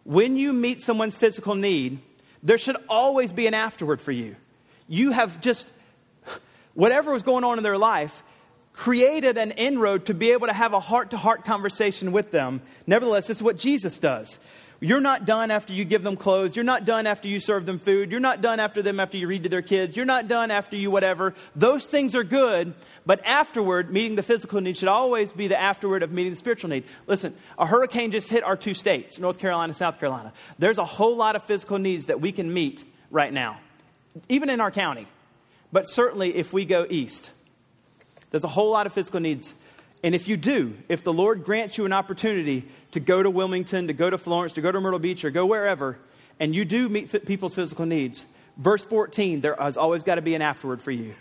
[0.03, 1.99] When you meet someone's physical need,
[2.41, 4.35] there should always be an afterward for you.
[4.87, 5.69] You have just,
[6.73, 8.23] whatever was going on in their life,
[8.73, 12.61] created an inroad to be able to have a heart to heart conversation with them.
[12.87, 14.39] Nevertheless, this is what Jesus does.
[14.81, 16.55] You're not done after you give them clothes.
[16.55, 18.11] You're not done after you serve them food.
[18.11, 19.97] You're not done after them after you read to their kids.
[19.97, 21.35] You're not done after you whatever.
[21.53, 22.73] Those things are good,
[23.05, 26.69] but afterward, meeting the physical need should always be the afterward of meeting the spiritual
[26.69, 26.85] need.
[27.07, 30.31] Listen, a hurricane just hit our two states, North Carolina and South Carolina.
[30.57, 33.59] There's a whole lot of physical needs that we can meet right now,
[34.29, 35.07] even in our county.
[35.73, 37.31] But certainly if we go east,
[38.31, 39.53] there's a whole lot of physical needs
[40.03, 43.87] and if you do, if the Lord grants you an opportunity to go to Wilmington,
[43.87, 45.97] to go to Florence, to go to Myrtle Beach, or go wherever,
[46.39, 48.25] and you do meet people's physical needs,
[48.57, 51.15] verse 14, there has always got to be an afterward for you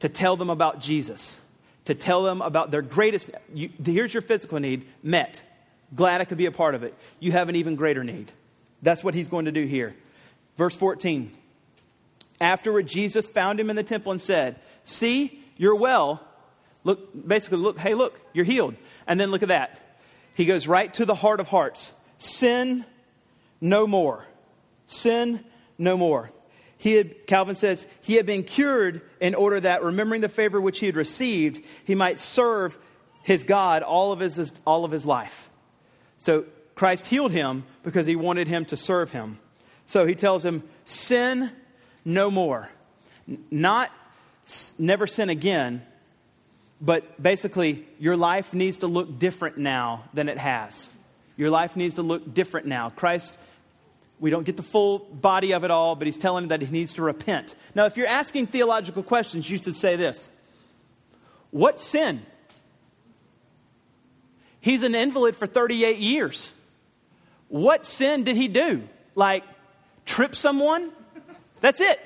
[0.00, 1.44] to tell them about Jesus,
[1.86, 3.30] to tell them about their greatest.
[3.54, 5.40] You, here's your physical need met.
[5.94, 6.94] Glad I could be a part of it.
[7.20, 8.30] You have an even greater need.
[8.82, 9.94] That's what he's going to do here.
[10.56, 11.32] Verse 14.
[12.40, 16.26] Afterward, Jesus found him in the temple and said, See, you're well
[16.84, 18.74] Look, basically, look, hey, look, you're healed.
[19.06, 19.98] And then look at that.
[20.34, 21.92] He goes right to the heart of hearts.
[22.18, 22.84] Sin
[23.60, 24.24] no more.
[24.86, 25.44] Sin
[25.78, 26.30] no more.
[26.78, 30.78] He had, Calvin says, he had been cured in order that, remembering the favor which
[30.80, 32.78] he had received, he might serve
[33.22, 35.50] his God all of his, all of his life.
[36.16, 39.38] So Christ healed him because he wanted him to serve him.
[39.84, 41.50] So he tells him, sin
[42.04, 42.70] no more.
[43.50, 43.90] Not
[44.78, 45.84] never sin again,
[46.80, 50.90] but basically, your life needs to look different now than it has.
[51.36, 52.90] Your life needs to look different now.
[52.90, 53.36] Christ,
[54.18, 56.70] we don't get the full body of it all, but he's telling him that he
[56.70, 57.54] needs to repent.
[57.74, 60.30] Now, if you're asking theological questions, you should say this
[61.50, 62.24] What sin?
[64.60, 66.52] He's an invalid for 38 years.
[67.48, 68.86] What sin did he do?
[69.14, 69.44] Like,
[70.04, 70.92] trip someone?
[71.60, 71.98] That's it.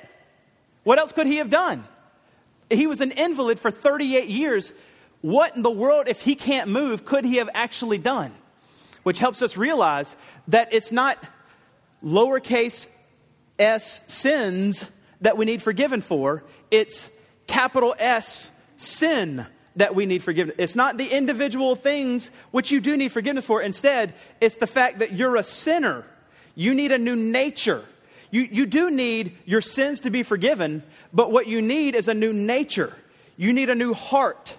[0.83, 1.85] What else could he have done?
[2.69, 4.73] He was an invalid for 38 years.
[5.21, 8.33] What in the world, if he can't move, could he have actually done?
[9.05, 10.15] which helps us realize
[10.47, 11.23] that it's not
[12.03, 12.87] lowercase
[13.59, 14.91] s sins
[15.21, 17.11] that we need forgiven for, it's
[17.45, 19.45] capital S sin
[19.75, 20.55] that we need forgiveness.
[20.57, 23.61] It's not the individual things which you do need forgiveness for.
[23.61, 26.03] Instead, it's the fact that you're a sinner.
[26.55, 27.85] You need a new nature.
[28.35, 30.83] You, you do need your sins to be forgiven,
[31.13, 32.91] but what you need is a new nature.
[33.37, 34.57] You need a new heart.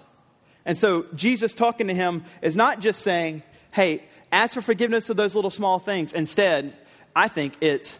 [0.65, 4.01] And so Jesus talking to him is not just saying, hey,
[4.31, 6.11] ask for forgiveness of those little small things.
[6.11, 6.73] Instead,
[7.15, 7.99] I think it's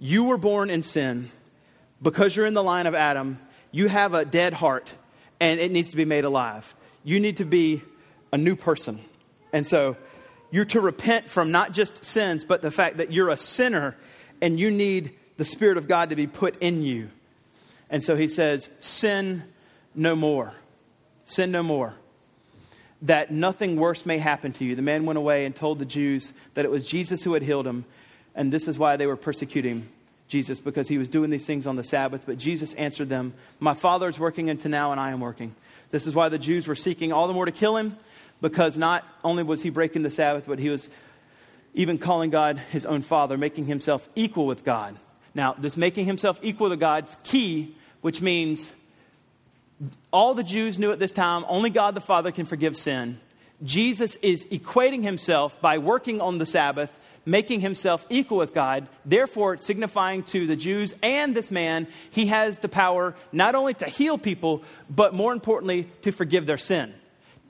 [0.00, 1.30] you were born in sin
[2.02, 3.38] because you're in the line of Adam.
[3.70, 4.92] You have a dead heart
[5.38, 6.74] and it needs to be made alive.
[7.04, 7.84] You need to be
[8.32, 8.98] a new person.
[9.52, 9.96] And so
[10.50, 13.96] you're to repent from not just sins, but the fact that you're a sinner
[14.40, 17.10] and you need the Spirit of God to be put in you.
[17.90, 19.44] And so he says, Sin
[19.94, 20.52] no more.
[21.24, 21.94] Sin no more.
[23.02, 24.76] That nothing worse may happen to you.
[24.76, 27.66] The man went away and told the Jews that it was Jesus who had healed
[27.66, 27.84] him,
[28.34, 29.86] and this is why they were persecuting
[30.28, 32.24] Jesus because he was doing these things on the Sabbath.
[32.26, 35.54] But Jesus answered them, My Father is working until now, and I am working.
[35.90, 37.96] This is why the Jews were seeking all the more to kill him,
[38.40, 40.88] because not only was he breaking the Sabbath, but he was
[41.74, 44.96] even calling God his own Father, making himself equal with God.
[45.34, 48.72] Now, this making himself equal to God's key, which means
[50.12, 53.18] all the Jews knew at this time only God the Father can forgive sin.
[53.62, 59.56] Jesus is equating himself by working on the Sabbath making himself equal with God, therefore
[59.56, 64.18] signifying to the Jews and this man, he has the power not only to heal
[64.18, 66.92] people, but more importantly, to forgive their sin,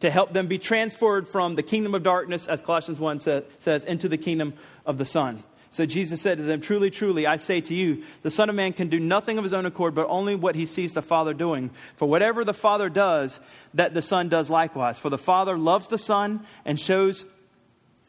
[0.04, 4.06] to help them be transferred from the kingdom of darkness, as Colossians 1 says, into
[4.06, 4.52] the kingdom
[4.84, 5.42] of the Son.
[5.70, 8.74] So Jesus said to them, Truly, truly, I say to you, the Son of Man
[8.74, 11.70] can do nothing of his own accord, but only what he sees the Father doing.
[11.96, 13.40] For whatever the Father does,
[13.72, 14.98] that the Son does likewise.
[14.98, 17.24] For the Father loves the Son and shows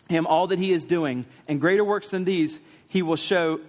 [0.09, 3.61] him all that he is doing, and greater works than these he will show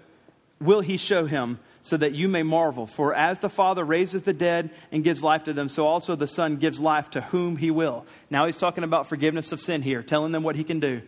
[0.60, 2.84] will he show him so that you may marvel.
[2.84, 6.26] For as the father raises the dead and gives life to them so also the
[6.26, 8.04] son gives life to whom he will.
[8.28, 11.02] Now he's talking about forgiveness of sin here telling them what he can do.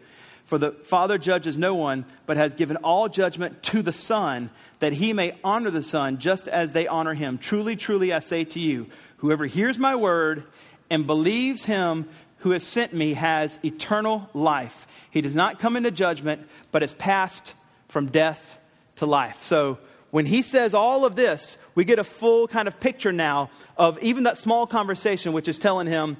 [0.44, 4.92] For the father judges no one but has given all judgment to the son that
[4.92, 7.38] he may honor the son just as they honor him.
[7.38, 10.44] Truly truly i say to you whoever hears my word
[10.90, 12.08] and believes him
[12.38, 14.86] who has sent me has eternal life.
[15.10, 17.54] He does not come into judgment, but is passed
[17.88, 18.60] from death
[18.94, 19.42] to life.
[19.42, 19.78] So
[20.10, 24.02] when he says all of this, we get a full kind of picture now of
[24.02, 26.16] even that small conversation, which is telling him,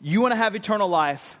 [0.00, 1.38] You want to have eternal life.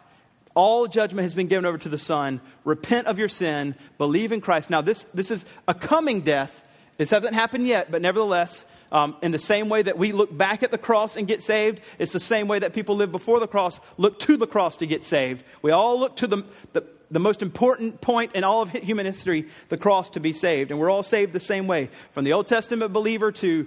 [0.54, 2.40] All judgment has been given over to the Son.
[2.64, 3.74] Repent of your sin.
[3.98, 4.70] Believe in Christ.
[4.70, 6.66] Now, this, this is a coming death.
[6.96, 10.62] This hasn't happened yet, but nevertheless, um, in the same way that we look back
[10.62, 13.48] at the cross and get saved, it's the same way that people live before the
[13.48, 15.44] cross look to the cross to get saved.
[15.62, 19.46] We all look to the, the, the most important point in all of human history,
[19.68, 20.70] the cross, to be saved.
[20.70, 21.90] And we're all saved the same way.
[22.12, 23.66] From the Old Testament believer to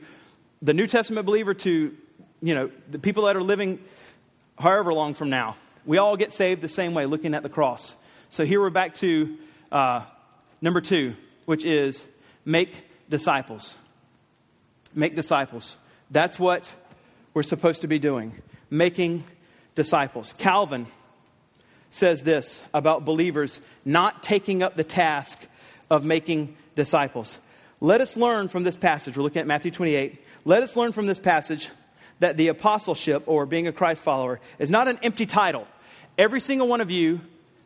[0.61, 1.95] the New Testament believer to,
[2.41, 3.79] you know, the people that are living
[4.57, 5.55] however long from now.
[5.85, 7.95] We all get saved the same way, looking at the cross.
[8.29, 9.37] So here we're back to
[9.71, 10.03] uh,
[10.61, 11.13] number two,
[11.45, 12.05] which is
[12.43, 13.77] make disciples
[14.97, 15.77] make disciples.
[16.11, 16.73] That's what
[17.33, 18.33] we're supposed to be doing,
[18.69, 19.23] making
[19.75, 20.33] disciples.
[20.33, 20.87] Calvin
[21.97, 25.47] says this about believers not taking up the task
[25.89, 27.37] of making disciples.
[27.81, 29.17] Let us learn from this passage.
[29.17, 30.23] We're looking at Matthew 28.
[30.45, 31.69] Let us learn from this passage
[32.19, 35.67] that the apostleship or being a Christ follower is not an empty title.
[36.17, 37.21] Every single one of you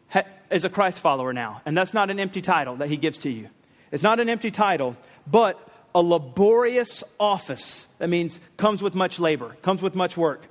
[0.09, 3.19] ha- is a Christ follower now, and that's not an empty title that he gives
[3.19, 3.49] to you.
[3.91, 5.59] It's not an empty title, but
[5.93, 7.85] a laborious office.
[7.99, 10.47] That means comes with much labor, comes with much work.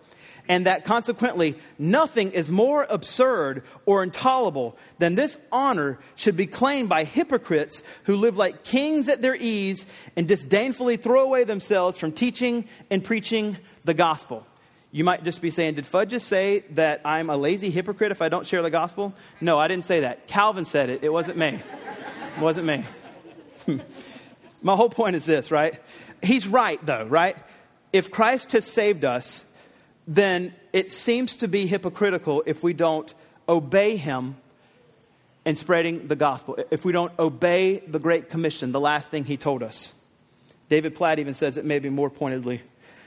[0.51, 6.88] And that consequently, nothing is more absurd or intolerable than this honor should be claimed
[6.88, 9.86] by hypocrites who live like kings at their ease
[10.16, 14.44] and disdainfully throw away themselves from teaching and preaching the gospel.
[14.90, 18.20] You might just be saying, Did Fudd just say that I'm a lazy hypocrite if
[18.20, 19.14] I don't share the gospel?
[19.40, 20.26] No, I didn't say that.
[20.26, 21.05] Calvin said it.
[21.05, 21.61] It wasn't me.
[22.36, 22.84] It wasn't me.
[24.62, 25.78] My whole point is this, right?
[26.24, 27.36] He's right, though, right?
[27.92, 29.44] If Christ has saved us,
[30.07, 33.12] then it seems to be hypocritical if we don't
[33.48, 34.36] obey him
[35.44, 39.36] in spreading the gospel, if we don't obey the Great Commission, the last thing he
[39.36, 39.94] told us.
[40.68, 42.61] David Platt even says it maybe more pointedly.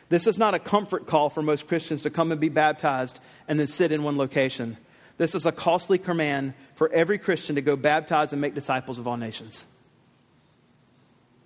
[0.10, 3.60] This is not a comfort call for most Christians to come and be baptized and
[3.60, 4.78] then sit in one location.
[5.18, 9.08] This is a costly command for every Christian to go baptize and make disciples of
[9.08, 9.66] all nations.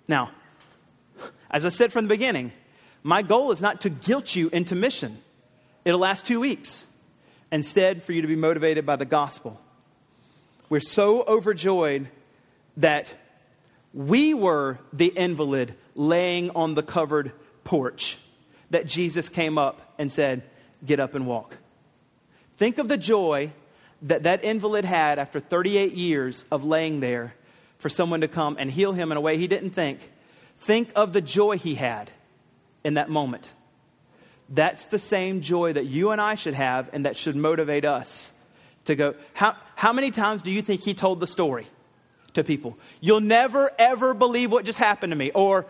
[0.08, 0.30] Now,
[1.50, 2.52] as I said from the beginning,
[3.02, 5.18] my goal is not to guilt you into mission.
[5.84, 6.86] It'll last two weeks.
[7.50, 9.60] Instead, for you to be motivated by the gospel.
[10.68, 12.08] we're so overjoyed
[12.76, 13.14] that
[13.94, 17.32] we were the invalid laying on the covered
[17.64, 18.18] porch
[18.70, 20.42] that Jesus came up and said,
[20.84, 21.56] Get up and walk.
[22.56, 23.52] Think of the joy
[24.02, 27.34] that that invalid had after 38 years of laying there
[27.78, 30.10] for someone to come and heal him in a way he didn't think.
[30.58, 32.10] Think of the joy he had
[32.84, 33.52] in that moment.
[34.48, 38.32] That's the same joy that you and I should have and that should motivate us
[38.86, 39.14] to go.
[39.34, 41.66] How, how many times do you think he told the story
[42.32, 42.78] to people?
[43.00, 45.30] You'll never, ever believe what just happened to me.
[45.32, 45.66] Or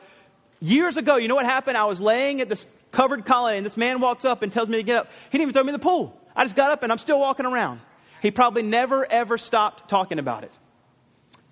[0.61, 1.77] years ago, you know what happened?
[1.77, 4.79] I was laying at this covered colony and this man walks up and tells me
[4.79, 5.11] to get up.
[5.31, 6.19] He didn't even throw me in the pool.
[6.37, 7.81] I just got up and I'm still walking around.
[8.23, 10.57] He probably never, ever stopped talking about it.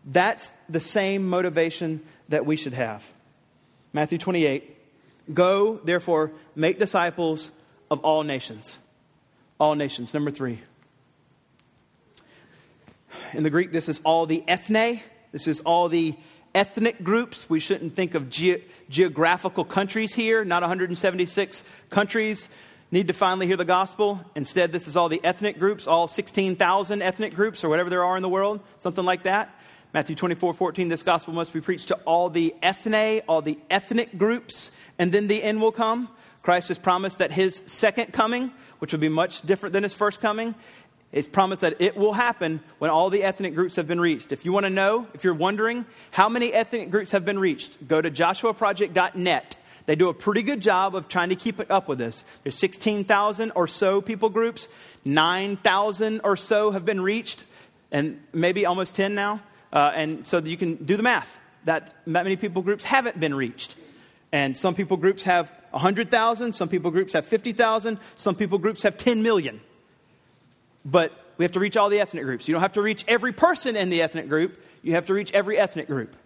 [0.05, 3.13] That's the same motivation that we should have.
[3.93, 4.76] Matthew 28
[5.33, 7.51] Go, therefore, make disciples
[7.91, 8.79] of all nations.
[9.59, 10.15] All nations.
[10.15, 10.61] Number three.
[13.33, 15.01] In the Greek, this is all the ethne.
[15.33, 16.15] This is all the
[16.55, 17.51] ethnic groups.
[17.51, 22.49] We shouldn't think of ge- geographical countries here, not 176 countries
[22.91, 24.21] need to finally hear the gospel.
[24.35, 28.17] Instead, this is all the ethnic groups, all 16,000 ethnic groups or whatever there are
[28.17, 29.53] in the world, something like that.
[29.97, 34.19] Matthew 24, 14, this gospel must be preached to all the ethne, all the ethnic
[34.19, 36.11] groups, and then the end will come.
[36.43, 40.21] Christ has promised that his second coming, which will be much different than his first
[40.21, 40.55] coming,
[41.13, 44.33] is promised that it will happen when all the ethnic groups have been reached.
[44.33, 47.89] If you want to know, if you're wondering how many ethnic groups have been reached,
[47.89, 51.97] go to joshuaproject.net they do a pretty good job of trying to keep up with
[51.97, 52.23] this.
[52.43, 54.69] There's 16,000 or so people groups,
[55.07, 57.45] 9,000 or so have been reached,
[57.91, 59.41] and maybe almost 10 now.
[59.77, 61.39] Uh, and so you can do the math.
[61.67, 63.77] That, that many people groups haven't been reached.
[64.33, 68.97] And some people groups have 100,000, some people groups have 50,000, some people groups have
[68.97, 69.61] 10 million.
[70.87, 72.49] But we have to reach all the ethnic groups.
[72.49, 75.31] You don't have to reach every person in the ethnic group, you have to reach
[75.35, 76.17] every ethnic group,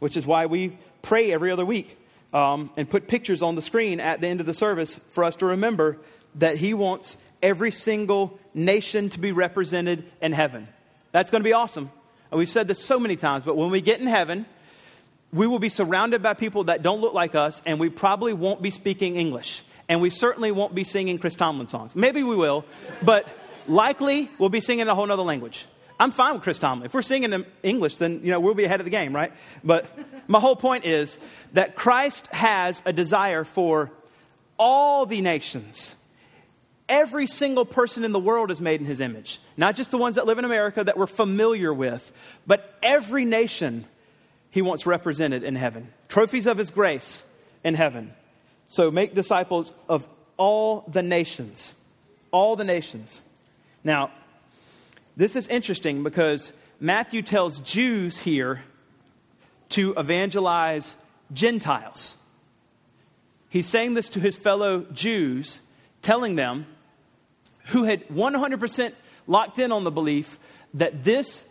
[0.00, 1.96] which is why we pray every other week
[2.32, 5.36] um, and put pictures on the screen at the end of the service for us
[5.36, 5.96] to remember
[6.34, 10.66] that He wants every single nation to be represented in heaven.
[11.12, 11.88] That's going to be awesome.
[12.30, 14.46] And we've said this so many times, but when we get in heaven,
[15.32, 18.62] we will be surrounded by people that don't look like us, and we probably won't
[18.62, 19.62] be speaking English.
[19.88, 21.94] And we certainly won't be singing Chris Tomlin songs.
[21.94, 22.64] Maybe we will,
[23.02, 23.28] but
[23.68, 25.66] likely we'll be singing a whole other language.
[25.98, 26.86] I'm fine with Chris Tomlin.
[26.86, 29.32] If we're singing in English, then you know we'll be ahead of the game, right?
[29.64, 29.86] But
[30.28, 31.18] my whole point is
[31.54, 33.90] that Christ has a desire for
[34.58, 35.95] all the nations.
[36.88, 39.40] Every single person in the world is made in his image.
[39.56, 42.12] Not just the ones that live in America that we're familiar with,
[42.46, 43.86] but every nation
[44.50, 45.92] he wants represented in heaven.
[46.08, 47.28] Trophies of his grace
[47.64, 48.14] in heaven.
[48.68, 50.06] So make disciples of
[50.36, 51.74] all the nations.
[52.30, 53.20] All the nations.
[53.82, 54.10] Now,
[55.16, 58.62] this is interesting because Matthew tells Jews here
[59.70, 60.94] to evangelize
[61.32, 62.22] Gentiles.
[63.48, 65.60] He's saying this to his fellow Jews,
[66.02, 66.66] telling them
[67.66, 68.92] who had 100%
[69.26, 70.38] locked in on the belief
[70.74, 71.48] that this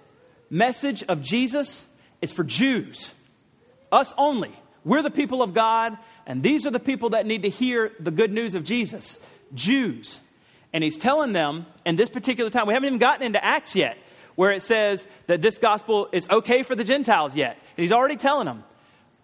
[0.49, 1.91] message of Jesus
[2.21, 3.13] is for Jews,
[3.91, 4.51] us only.
[4.83, 5.97] We're the people of God,
[6.27, 10.21] and these are the people that need to hear the good news of Jesus Jews.
[10.73, 13.97] And he's telling them in this particular time, we haven't even gotten into Acts yet,
[14.35, 17.53] where it says that this gospel is okay for the Gentiles yet.
[17.77, 18.63] And he's already telling them,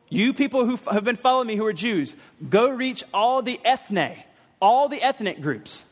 [0.10, 2.16] you people who have been following me who are Jews,
[2.50, 4.14] go reach all the ethne,
[4.62, 5.86] all the ethnic groups.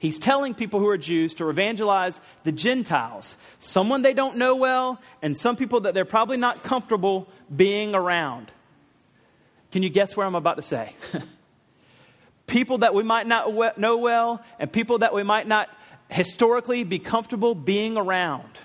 [0.00, 4.98] He's telling people who are Jews to evangelize the Gentiles, someone they don't know well,
[5.20, 8.50] and some people that they're probably not comfortable being around.
[9.72, 10.94] Can you guess where I'm about to say?
[12.46, 15.68] people that we might not know well, and people that we might not
[16.08, 18.58] historically be comfortable being around.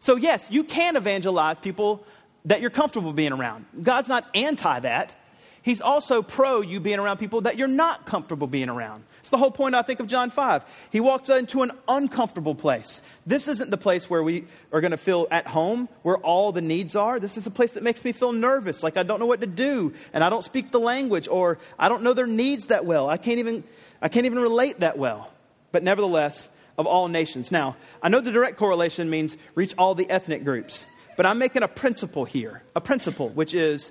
[0.00, 2.04] So, yes, you can evangelize people
[2.44, 3.66] that you're comfortable being around.
[3.80, 5.14] God's not anti that.
[5.62, 9.04] He's also pro you being around people that you're not comfortable being around.
[9.24, 10.66] It's the whole point, I think, of John 5.
[10.92, 13.00] He walks into an uncomfortable place.
[13.24, 16.60] This isn't the place where we are going to feel at home, where all the
[16.60, 17.18] needs are.
[17.18, 19.46] This is a place that makes me feel nervous, like I don't know what to
[19.46, 23.08] do, and I don't speak the language, or I don't know their needs that well.
[23.08, 23.64] I can't even,
[24.02, 25.32] I can't even relate that well.
[25.72, 27.50] But nevertheless, of all nations.
[27.50, 30.84] Now, I know the direct correlation means reach all the ethnic groups,
[31.16, 33.90] but I'm making a principle here, a principle, which is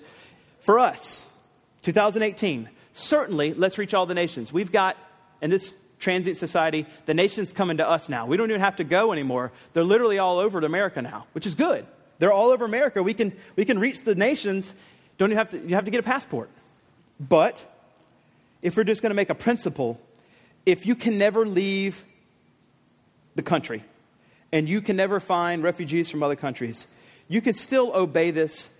[0.59, 1.25] for us,
[1.81, 4.53] 2018, certainly let's reach all the nations.
[4.53, 4.95] We've got
[5.43, 8.25] in this transient society, the nation's coming to us now.
[8.25, 9.51] We don't even have to go anymore.
[9.73, 11.85] They're literally all over America now, which is good.
[12.17, 13.03] They're all over America.
[13.03, 14.73] We can, we can reach the nations.
[15.17, 16.49] Don't you have to, you have to get a passport.
[17.19, 17.65] But
[18.61, 19.99] if we're just going to make a principle,
[20.65, 22.05] if you can never leave
[23.35, 23.83] the country
[24.53, 26.87] and you can never find refugees from other countries,
[27.27, 28.73] you can still obey this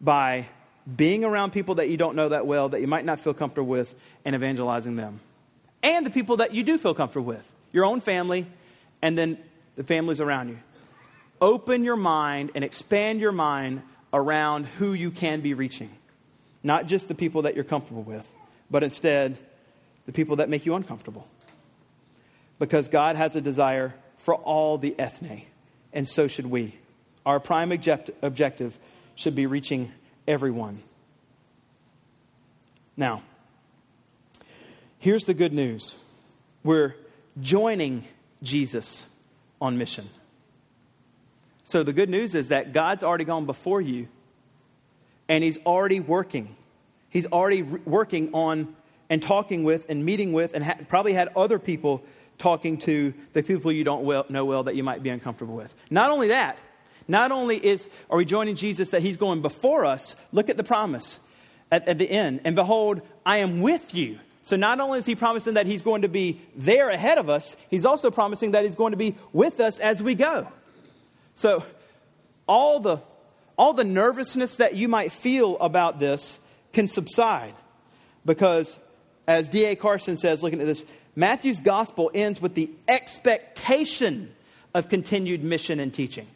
[0.00, 0.46] by
[0.96, 3.68] being around people that you don't know that well, that you might not feel comfortable
[3.68, 3.94] with,
[4.24, 5.20] and evangelizing them.
[5.82, 8.46] And the people that you do feel comfortable with your own family,
[9.00, 9.38] and then
[9.76, 10.58] the families around you.
[11.40, 15.90] Open your mind and expand your mind around who you can be reaching.
[16.62, 18.26] Not just the people that you're comfortable with,
[18.70, 19.38] but instead
[20.06, 21.28] the people that make you uncomfortable.
[22.58, 25.42] Because God has a desire for all the ethne,
[25.92, 26.74] and so should we.
[27.24, 28.78] Our prime object- objective
[29.14, 29.92] should be reaching
[30.26, 30.82] everyone.
[32.96, 33.22] Now,
[35.00, 35.96] here's the good news
[36.62, 36.94] we're
[37.40, 38.04] joining
[38.42, 39.08] Jesus
[39.60, 40.08] on mission.
[41.64, 44.08] So, the good news is that God's already gone before you,
[45.28, 46.54] and He's already working.
[47.08, 48.76] He's already working on
[49.08, 52.04] and talking with and meeting with, and ha- probably had other people
[52.38, 55.74] talking to the people you don't well, know well that you might be uncomfortable with.
[55.90, 56.58] Not only that,
[57.08, 60.64] not only is, are we joining Jesus that he's going before us, look at the
[60.64, 61.18] promise
[61.70, 62.40] at, at the end.
[62.44, 64.18] And behold, I am with you.
[64.42, 67.56] So not only is he promising that he's going to be there ahead of us,
[67.68, 70.48] he's also promising that he's going to be with us as we go.
[71.34, 71.62] So
[72.46, 72.98] all the,
[73.58, 76.40] all the nervousness that you might feel about this
[76.72, 77.54] can subside
[78.24, 78.78] because,
[79.26, 79.76] as D.A.
[79.76, 80.84] Carson says, looking at this,
[81.16, 84.34] Matthew's gospel ends with the expectation
[84.74, 86.26] of continued mission and teaching.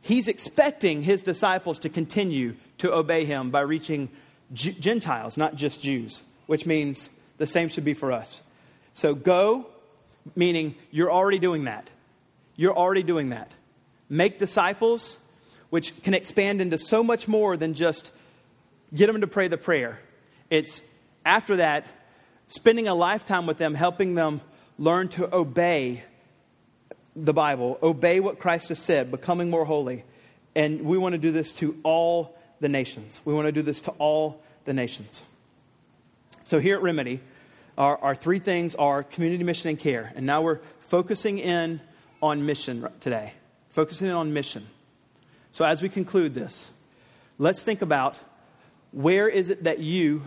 [0.00, 4.08] He's expecting his disciples to continue to obey him by reaching
[4.52, 8.42] Gentiles, not just Jews, which means the same should be for us.
[8.92, 9.68] So go,
[10.34, 11.88] meaning you're already doing that.
[12.56, 13.52] You're already doing that.
[14.08, 15.20] Make disciples,
[15.68, 18.10] which can expand into so much more than just
[18.92, 20.00] get them to pray the prayer.
[20.50, 20.82] It's
[21.24, 21.86] after that,
[22.48, 24.40] spending a lifetime with them, helping them
[24.76, 26.02] learn to obey
[27.14, 30.02] the Bible, obey what Christ has said, becoming more holy.
[30.56, 33.20] And we want to do this to all the nations.
[33.24, 35.22] We want to do this to all the nations.
[36.44, 37.20] So here at Remedy,
[37.76, 40.12] our, our three things are community mission and care.
[40.14, 41.80] And now we're focusing in
[42.22, 43.34] on mission today,
[43.68, 44.66] focusing in on mission.
[45.50, 46.70] So as we conclude this,
[47.38, 48.18] let's think about
[48.92, 50.22] where is it that you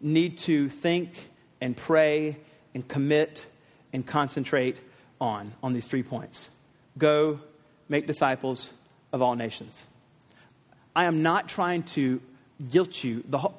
[0.00, 1.30] need to think
[1.60, 2.36] and pray
[2.74, 3.46] and commit
[3.92, 4.80] and concentrate
[5.20, 6.50] on, on these three points.
[6.98, 7.40] Go
[7.88, 8.72] make disciples
[9.12, 9.86] of all nations.
[10.94, 12.20] I am not trying to
[12.70, 13.24] guilt you.
[13.28, 13.50] The, uh,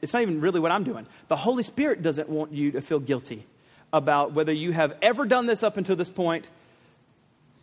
[0.00, 1.06] it's not even really what I'm doing.
[1.28, 3.46] The Holy Spirit doesn't want you to feel guilty
[3.92, 6.48] about whether you have ever done this up until this point.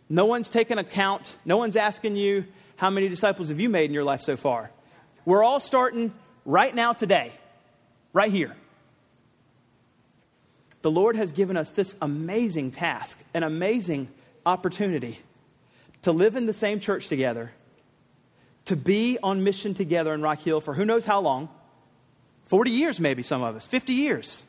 [0.08, 1.36] No one's taken account.
[1.44, 4.70] No one's asking you, how many disciples have you made in your life so far?
[5.24, 6.12] We're all starting
[6.44, 7.32] right now, today,
[8.12, 8.56] right here
[10.82, 14.08] the Lord has given us this amazing task, an amazing
[14.46, 15.18] opportunity
[16.02, 17.52] to live in the same church together,
[18.70, 21.48] to be on mission together in Rock Hill for who knows how long
[22.46, 24.42] 40 years, maybe some of us, 50 years.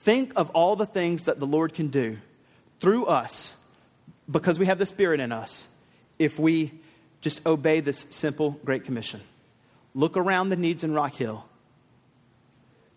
[0.00, 2.18] Think of all the things that the Lord can do
[2.80, 3.56] through us
[4.30, 5.68] because we have the Spirit in us
[6.18, 6.72] if we
[7.20, 9.20] just obey this simple Great Commission.
[9.94, 11.44] Look around the needs in Rock Hill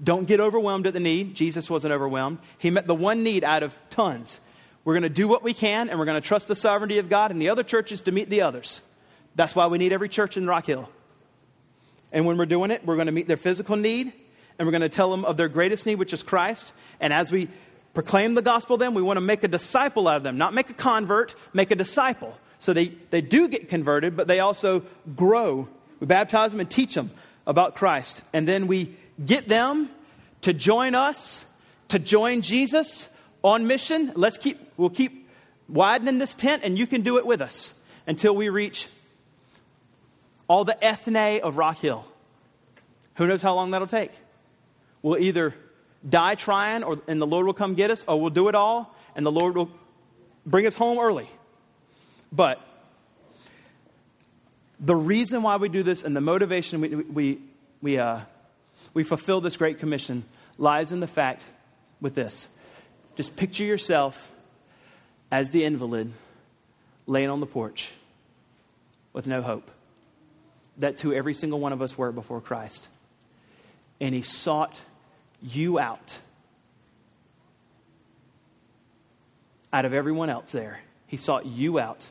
[0.03, 1.36] don't get overwhelmed at the need.
[1.36, 2.39] Jesus wasn't overwhelmed.
[2.57, 4.41] He met the one need out of tons.
[4.84, 7.09] We're going to do what we can, and we're going to trust the sovereignty of
[7.09, 8.82] God and the other churches to meet the others.
[9.36, 10.89] That's why we need every church in Rock Hill.
[12.11, 14.13] And when we're doing it, we're going to meet their physical need,
[14.57, 16.71] and we're going to tell them of their greatest need, which is Christ.
[16.99, 17.49] And as we
[17.93, 20.69] proclaim the gospel them, we want to make a disciple out of them, not make
[20.69, 22.38] a convert, make a disciple.
[22.57, 24.83] So they, they do get converted, but they also
[25.15, 25.67] grow.
[25.99, 27.11] We baptize them and teach them
[27.45, 28.21] about Christ.
[28.31, 29.89] And then we get them
[30.41, 31.45] to join us,
[31.89, 33.09] to join Jesus
[33.43, 34.13] on mission.
[34.15, 35.29] Let's keep, we'll keep
[35.67, 37.73] widening this tent, and you can do it with us
[38.07, 38.88] until we reach
[40.48, 42.06] all the ethne of Rock Hill.
[43.16, 44.12] Who knows how long that'll take?
[45.02, 45.54] We'll either
[46.08, 48.96] die trying, or, and the Lord will come get us, or we'll do it all,
[49.16, 49.72] and the Lord will
[50.46, 51.28] bring us home early.
[52.32, 52.62] But
[54.80, 57.39] the reason why we do this and the motivation we, we,
[57.82, 58.20] we, uh,
[58.93, 60.24] we fulfill this great commission
[60.58, 61.46] lies in the fact
[62.02, 62.50] with this.
[63.16, 64.32] Just picture yourself
[65.32, 66.12] as the invalid
[67.08, 67.91] laying on the porch
[69.14, 69.72] with no hope.
[70.78, 72.89] That's who every single one of us were before Christ.
[74.01, 74.82] And he sought
[75.41, 76.19] you out.
[79.71, 82.09] Out of everyone else there, he sought you out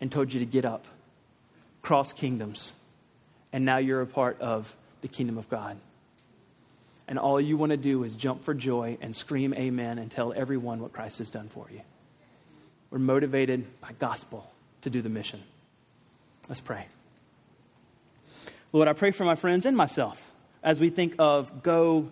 [0.00, 0.86] and told you to get up,
[1.82, 2.80] cross kingdoms,
[3.52, 5.76] and now you're a part of the kingdom of God.
[7.06, 10.32] And all you want to do is jump for joy and scream amen and tell
[10.32, 11.80] everyone what Christ has done for you.
[12.90, 14.50] We're motivated by gospel
[14.82, 15.42] to do the mission.
[16.48, 16.86] Let's pray.
[18.72, 22.08] Lord, I pray for my friends and myself as we think of go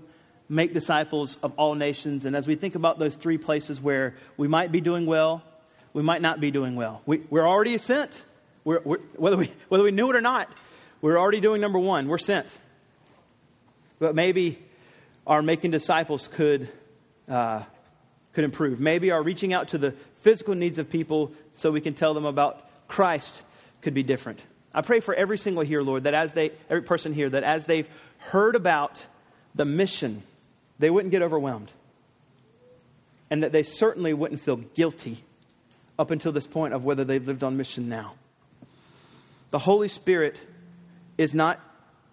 [0.49, 4.47] make disciples of all nations, and as we think about those three places where we
[4.47, 5.43] might be doing well,
[5.95, 7.01] we might not be doing well.
[7.07, 8.25] We, are already sent,
[8.65, 10.49] we're, we're, whether, we, whether we knew it or not.
[11.01, 12.47] We're already doing number one, we're sent.
[13.99, 14.59] But maybe
[15.27, 16.69] our making disciples could,
[17.27, 17.63] uh,
[18.35, 18.81] could improve.
[18.81, 22.27] Maybe our reaching out to the physical needs of people so we can tell them
[22.27, 23.45] about Christ
[23.81, 24.43] could be different.
[24.75, 27.67] I pray for every single here, Lord, that as they, every person here, that as
[27.67, 29.07] they've heard about
[29.55, 30.23] the mission,
[30.79, 31.73] they wouldn't get overwhelmed.
[33.31, 35.25] And that they certainly wouldn't feel guilty
[35.99, 38.15] up until this point of whether they've lived on mission now.
[39.51, 40.41] The Holy Spirit
[41.19, 41.61] is not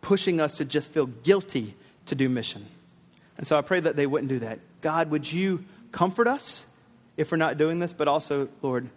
[0.01, 1.76] pushing us to just feel guilty
[2.08, 2.66] to do mission.
[3.38, 4.60] And so I pray that they wouldn't do that.
[4.82, 6.66] God, would you comfort us
[7.18, 8.89] if we're not doing this, but also, Lord,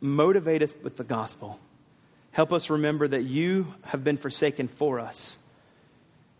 [0.00, 1.58] motivate us with the gospel.
[2.32, 5.38] Help us remember that you have been forsaken for us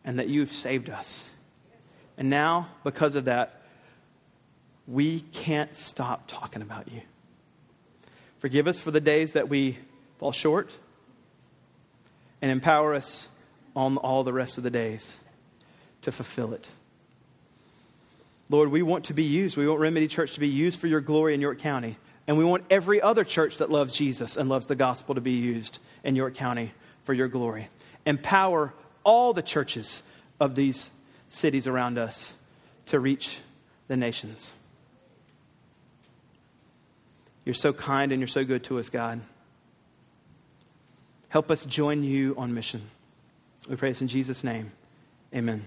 [0.04, 1.30] and that you've saved us.
[2.16, 3.62] And now, because of that,
[4.86, 7.02] we can't stop talking about you.
[8.38, 9.76] Forgive us for the days that we
[10.18, 10.76] fall short
[12.40, 13.28] and empower us
[13.74, 15.22] on all the rest of the days
[16.02, 16.70] to fulfill it.
[18.50, 19.56] Lord, we want to be used.
[19.56, 21.96] We want Remedy Church to be used for your glory in York County.
[22.28, 25.32] And we want every other church that loves Jesus and loves the gospel to be
[25.32, 26.72] used in York County
[27.02, 27.68] for your glory.
[28.04, 30.02] Empower all the churches
[30.38, 30.90] of these
[31.30, 32.34] cities around us
[32.86, 33.38] to reach
[33.88, 34.52] the nations.
[37.46, 39.22] You're so kind and you're so good to us, God.
[41.30, 42.82] Help us join you on mission.
[43.70, 44.70] We pray this in Jesus' name.
[45.34, 45.66] Amen.